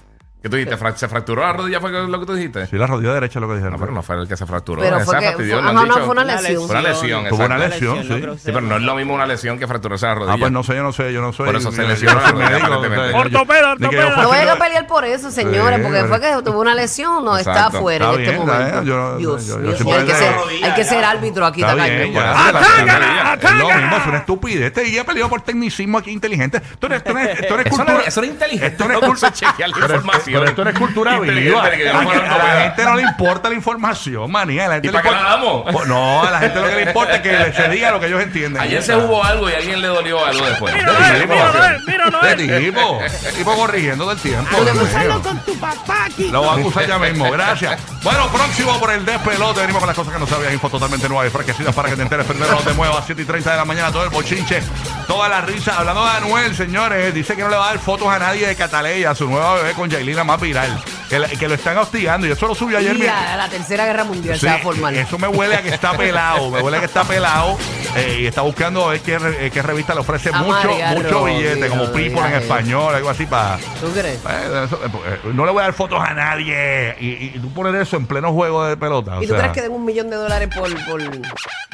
¿Qué 0.40 0.48
tú 0.48 0.54
dijiste? 0.56 0.76
Fra- 0.76 0.96
¿Se 0.96 1.08
fracturó 1.08 1.42
la 1.42 1.52
rodilla? 1.52 1.80
¿Fue 1.80 1.90
lo 1.90 2.20
que 2.20 2.26
tú 2.26 2.34
dijiste? 2.34 2.66
Sí, 2.68 2.76
la 2.76 2.86
rodilla 2.86 3.12
derecha 3.12 3.38
es 3.38 3.40
lo 3.40 3.48
que 3.48 3.54
dijeron. 3.54 3.72
No, 3.72 3.78
pero 3.80 3.90
no 3.90 4.02
fue 4.04 4.16
el 4.20 4.28
que 4.28 4.36
se 4.36 4.46
fracturó. 4.46 4.80
Pero 4.82 5.00
fue 5.00 5.18
que... 5.18 5.32
Fue, 5.32 5.52
ajá, 5.52 5.72
no, 5.72 5.94
fue 5.94 6.08
una 6.10 6.22
Una 6.22 6.40
lesión. 6.40 6.66
Fue 6.68 6.76
una 6.78 6.88
lesión, 6.88 7.28
Tuvo 7.28 7.44
una 7.44 7.58
lesión, 7.58 7.96
no 7.96 8.02
sí. 8.34 8.38
Sí, 8.38 8.42
pero 8.44 8.60
no 8.60 8.76
es 8.76 8.82
lo 8.82 8.94
mismo 8.94 9.14
una 9.14 9.26
lesión 9.26 9.58
que 9.58 9.66
fracturarse 9.66 10.06
la 10.06 10.14
rodilla. 10.14 10.34
Ah, 10.34 10.36
pues 10.38 10.52
no 10.52 10.62
sé, 10.62 10.76
yo 10.76 10.82
no 10.84 10.92
sé, 10.92 11.12
yo 11.12 11.20
no 11.20 11.32
soy. 11.32 11.46
Por 11.46 11.56
eso 11.56 11.72
se 11.72 11.82
lesionó 11.82 12.20
la 12.20 12.30
rodilla, 12.30 13.16
Ortopeda, 13.18 13.72
ortopeda. 13.72 14.16
No 14.22 14.28
vayan 14.28 14.48
a 14.50 14.56
pelear 14.56 14.86
por 14.86 15.04
eso, 15.04 15.30
señores, 15.32 15.80
porque 15.80 16.04
fue 16.04 16.20
que 16.20 16.42
tuvo 16.44 16.60
una 16.60 16.74
lesión, 16.76 17.24
no 17.24 17.36
está 17.36 17.66
Está 17.68 17.78
en 17.78 18.20
este 18.20 18.38
momento. 18.38 18.82
Dios 19.18 19.44
mío, 19.84 19.94
hay, 19.96 20.04
que 20.04 20.14
ser, 20.14 20.34
hay 20.62 20.72
que 20.74 20.84
ser 20.84 21.04
árbitro 21.04 21.46
aquí, 21.46 21.62
Está 21.62 21.74
tacaño. 21.76 22.20
¡Atácala, 22.20 22.98
la- 22.98 23.32
atácala! 23.32 23.58
Es 23.58 23.74
lo 23.74 23.80
mismo, 23.82 23.96
es 23.96 24.06
una 24.06 24.18
estupidez. 24.18 24.66
Este 24.66 24.82
guía 24.84 25.04
peleado 25.04 25.28
por 25.30 25.40
tecnicismo 25.40 25.98
aquí 25.98 26.10
inteligente. 26.12 26.58
Esto 26.58 26.88
no 26.88 26.94
es, 26.94 27.00
esto 27.02 27.12
no 27.12 27.18
es, 27.20 27.40
esto 27.40 27.54
no 27.56 27.60
es 27.60 27.66
Eso 27.66 27.76
no 27.78 27.84
cultura. 27.84 28.00
es- 28.02 28.08
eso 28.08 28.20
no 28.20 28.26
es 28.26 28.32
inteligente. 28.32 28.66
Esto 28.68 28.84
no 28.88 28.94
es 28.94 29.00
cultura. 29.00 29.32
chequear 29.32 29.68
la 29.70 29.88
información. 30.28 30.40
pero 30.40 30.50
esto 30.50 30.64
no 30.64 30.70
es 30.70 30.78
cultura 30.78 31.18
viva. 31.18 31.64
A, 31.64 32.38
la 32.38 32.62
gente 32.62 32.84
no 32.84 32.96
le 32.96 33.02
importa 33.02 33.48
la 33.48 33.54
información, 33.54 34.30
manía. 34.30 34.68
La 34.68 34.74
gente 34.74 34.88
¿Y 34.88 34.90
le 34.90 34.98
para 34.98 35.02
qué 35.02 35.08
importa- 35.08 35.28
la 35.30 35.36
damos? 35.36 35.62
Pues 35.72 35.88
No, 35.88 36.22
a 36.24 36.30
la 36.30 36.38
gente 36.40 36.60
lo 36.60 36.68
que 36.68 36.74
le 36.76 36.82
importa 36.82 37.14
es 37.16 37.20
que 37.22 37.52
se 37.54 37.68
diga 37.68 37.90
lo 37.90 38.00
que 38.00 38.06
ellos 38.06 38.22
entienden. 38.22 38.62
Ayer 38.62 38.82
se 38.82 38.94
jugó 38.94 39.22
algo 39.24 39.48
y 39.48 39.52
a 39.54 39.56
alguien 39.58 39.80
le 39.80 39.88
dolió 39.88 40.24
algo 40.24 40.46
después. 40.46 40.74
Mira, 40.74 40.92
Noel, 40.92 41.82
mira, 41.86 42.10
Noel, 42.10 42.64
tipo, 42.64 43.00
tipo 43.36 43.54
corrigiendo 43.56 44.08
del 44.08 44.18
tiempo. 44.18 44.56
Dios 44.62 44.76
mío. 44.94 45.20
con 45.22 45.38
tu 45.44 45.54
papá 45.58 46.04
aquí. 46.06 46.28
Lo 46.30 46.42
voy 46.42 46.50
a 46.50 46.60
acusar 46.60 46.86
ya 46.86 46.98
mismo, 46.98 47.30
gracias. 47.30 47.80
Bueno, 48.02 48.28
próximo 48.28 48.78
por 48.78 48.90
el 48.92 49.04
despelote. 49.04 49.60
Venimos 49.60 49.80
con 49.80 49.88
las 49.88 49.96
cosas 49.96 50.12
que 50.12 50.18
no 50.20 50.26
sabías. 50.26 50.52
Info 50.52 50.68
totalmente 50.70 51.08
nueva 51.08 51.26
y 51.26 51.30
fresquecidas 51.30 51.74
para 51.74 51.88
que 51.88 51.96
te 51.96 52.02
enteres. 52.02 52.26
Primero 52.26 52.52
no 52.52 52.58
te 52.60 52.72
muevas, 52.72 53.04
7 53.06 53.22
y 53.22 53.24
30 53.24 53.50
de 53.52 53.56
la 53.56 53.64
mañana, 53.64 53.90
todo 53.92 54.04
el 54.04 54.10
bochinche, 54.10 54.62
toda 55.06 55.28
la 55.28 55.40
risa. 55.40 55.78
Hablando 55.78 56.04
de 56.04 56.10
Anuel, 56.10 56.54
señores, 56.54 57.12
dice 57.14 57.36
que 57.36 57.42
no 57.42 57.48
le 57.48 57.56
va 57.56 57.66
a 57.66 57.68
dar 57.70 57.78
fotos 57.78 58.08
a 58.08 58.18
nadie 58.18 58.46
de 58.46 58.56
Cataleya, 58.56 59.14
su 59.14 59.28
nueva 59.28 59.54
bebé 59.56 59.72
con 59.74 59.90
Yailina 60.18 60.24
más 60.24 60.40
viral. 60.40 60.97
Que, 61.08 61.18
la- 61.18 61.28
que 61.28 61.48
lo 61.48 61.54
están 61.54 61.76
hostigando. 61.78 62.26
Y 62.26 62.30
eso 62.32 62.46
lo 62.46 62.54
subió 62.54 62.78
ayer. 62.78 62.94
Y 62.96 63.00
mira. 63.00 63.36
la 63.36 63.48
tercera 63.48 63.86
guerra 63.86 64.04
mundial 64.04 64.38
se 64.38 64.46
va 64.46 64.54
a 64.54 64.58
formar. 64.58 64.94
eso 64.94 65.18
me 65.18 65.26
huele 65.28 65.54
a 65.56 65.62
que 65.62 65.70
está 65.70 65.96
pelado, 65.96 66.50
me 66.50 66.60
huele 66.60 66.76
a 66.76 66.80
que 66.80 66.86
está 66.86 67.04
pelado 67.04 67.56
eh, 67.96 68.18
y 68.20 68.26
está 68.26 68.42
buscando 68.42 68.84
a 68.84 68.92
ver 68.92 69.00
qué, 69.00 69.18
re- 69.18 69.46
eh, 69.46 69.50
qué 69.50 69.62
revista 69.62 69.94
le 69.94 70.00
ofrece 70.00 70.30
mucho, 70.32 70.70
mucho 70.94 71.24
billete, 71.24 71.68
como 71.68 71.84
People 71.92 72.20
en 72.26 72.34
español, 72.34 72.94
algo 72.94 73.08
así 73.10 73.24
para... 73.26 73.56
¿Tú 73.80 73.90
crees? 73.92 74.18
Eh, 74.28 74.68
eh, 74.68 75.18
no 75.32 75.44
le 75.46 75.52
voy 75.52 75.60
a 75.60 75.64
dar 75.64 75.72
fotos 75.72 76.00
a 76.00 76.12
nadie. 76.14 76.94
Y, 77.00 77.06
y- 77.06 77.32
y 77.36 77.38
tú 77.38 77.52
pones 77.52 77.74
eso 77.80 77.96
en 77.96 78.06
pleno 78.06 78.32
juego 78.32 78.64
de 78.66 78.76
pelota. 78.76 79.18
o 79.18 79.22
¿Y 79.22 79.26
tú 79.26 79.32
sea, 79.32 79.40
crees 79.42 79.54
que 79.54 79.62
den 79.62 79.72
un 79.72 79.84
millón 79.84 80.10
de 80.10 80.16
dólares 80.16 80.48
por...? 80.54 80.68
por... 80.86 81.02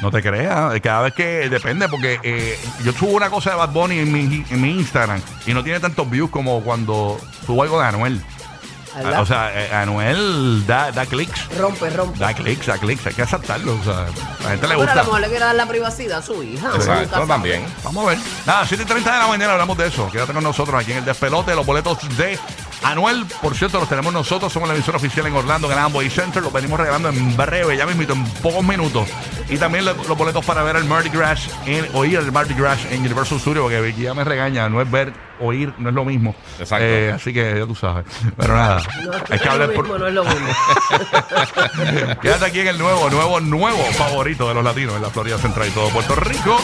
No 0.03 0.11
te 0.11 0.23
creas. 0.23 0.75
eh, 0.75 0.81
Cada 0.81 1.03
vez 1.03 1.15
que 1.15 1.49
depende, 1.49 1.89
porque 1.89 2.19
eh, 2.23 2.59
yo 2.85 2.93
subo 2.93 3.13
una 3.13 3.31
cosa 3.31 3.51
de 3.51 3.57
Bad 3.57 3.71
Bunny 3.71 3.99
en 3.99 4.13
mi, 4.13 4.45
en 4.51 4.61
mi 4.61 4.71
Instagram 4.71 5.21
y 5.47 5.55
no 5.55 5.63
tiene 5.65 5.81
tantos 5.81 6.09
views 6.11 6.31
como 6.31 6.61
cuando 6.63 7.19
subo 7.47 7.63
algo 7.63 7.81
de 7.81 7.87
Anuel. 7.87 8.21
Ah, 8.97 9.21
O 9.21 9.27
sea, 9.27 9.51
eh, 9.53 9.75
Anuel 9.75 10.65
da, 10.67 10.93
da 10.93 11.05
clics. 11.07 11.49
rompe, 11.59 11.91
rompe. 11.91 12.19
Da 12.19 12.33
clics, 12.35 12.67
da 12.67 12.79
clics. 12.79 13.07
Hay 13.07 13.15
que 13.15 13.23
aceptarlo. 13.23 13.75
O 13.81 13.85
sea, 13.85 14.01
a 14.01 14.43
la 14.45 14.51
gente 14.51 14.69
le 14.69 14.77
Bueno, 14.77 14.93
a 14.93 14.95
gusta. 14.95 14.95
lo 14.95 15.05
mejor 15.05 15.21
le 15.21 15.27
quiere 15.29 15.45
dar 15.45 15.55
la 15.55 15.67
privacidad 15.67 16.19
a 16.19 16.23
su 16.23 16.43
hija. 16.43 16.69
uno 16.69 16.79
nunca 16.79 16.93
Exacto, 16.93 17.15
sabe. 17.15 17.27
también. 17.27 17.65
Vamos 17.83 18.05
a 18.07 18.09
ver. 18.11 18.19
Nada, 18.47 18.67
7 18.67 18.83
y 18.83 18.87
30 18.87 19.13
de 19.13 19.19
la 19.19 19.27
mañana 19.27 19.53
hablamos 19.53 19.77
de 19.77 19.87
eso. 19.89 20.09
Quédate 20.11 20.33
con 20.33 20.45
nosotros 20.45 20.81
aquí 20.81 20.93
en 20.93 20.99
el 20.99 21.05
despelote. 21.05 21.55
Los 21.55 21.67
boletos 21.67 21.99
de 22.17 22.39
Anuel, 22.85 23.25
por 23.41 23.55
cierto, 23.57 23.81
los 23.81 23.89
tenemos 23.89 24.13
nosotros. 24.13 24.53
Somos 24.53 24.69
la 24.69 24.75
emisora 24.75 24.99
oficial 24.99 25.27
en 25.27 25.35
Orlando, 25.35 25.71
en 25.73 25.79
Amboy 25.79 26.11
Center. 26.11 26.43
Los 26.43 26.53
venimos 26.53 26.79
regalando 26.79 27.09
en 27.09 27.37
breve, 27.37 27.77
ya 27.77 27.87
mismito, 27.87 28.13
en 28.13 28.25
pocos 28.43 28.63
minutos. 28.63 29.09
Y 29.49 29.57
también 29.57 29.85
lo- 29.85 29.95
los 29.95 30.17
boletos 30.19 30.45
para 30.45 30.63
ver 30.63 30.77
el 30.77 30.85
Mardi 30.85 31.09
Gras, 31.09 31.49
en, 31.67 31.87
oír 31.95 32.19
el 32.19 32.31
Mardi 32.31 32.55
Gras 32.55 32.79
en 32.91 33.01
Universal 33.01 33.41
Studio, 33.41 33.63
porque 33.63 33.81
Vicky 33.81 34.03
ya 34.03 34.15
me 34.15 34.23
regaña. 34.25 34.69
No 34.69 34.81
es 34.83 34.91
ver, 34.91 35.13
oír, 35.41 35.73
no 35.79 35.89
es 35.89 35.95
lo 35.95 36.05
mismo. 36.05 36.35
Exacto. 36.59 36.85
Eh, 36.85 37.13
así 37.13 37.33
que 37.33 37.59
ya 37.59 37.67
tú 37.67 37.75
sabes. 37.75 38.05
Pero 38.37 38.55
nada, 38.57 38.83
No, 39.05 39.13
hay 39.31 39.39
que 39.39 39.49
hablar 39.49 39.73
por. 39.73 39.89
no 39.89 40.07
es 40.07 40.15
lo 40.15 40.25
mismo. 40.25 40.49
Quédate 42.23 42.45
aquí 42.47 42.61
en 42.61 42.69
el 42.69 42.79
nuevo, 42.79 43.09
nuevo, 43.11 43.41
nuevo 43.41 43.83
favorito 43.93 44.49
de 44.49 44.55
los 44.55 44.65
latinos 44.65 44.95
en 44.97 45.03
la 45.03 45.11
Florida 45.11 45.39
Central 45.39 45.69
y 45.69 45.71
todo 45.71 45.89
Puerto 45.89 46.15
Rico. 46.17 46.57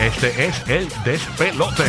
Este 0.00 0.46
es 0.46 0.62
el 0.68 0.88
despelote. 1.04 1.84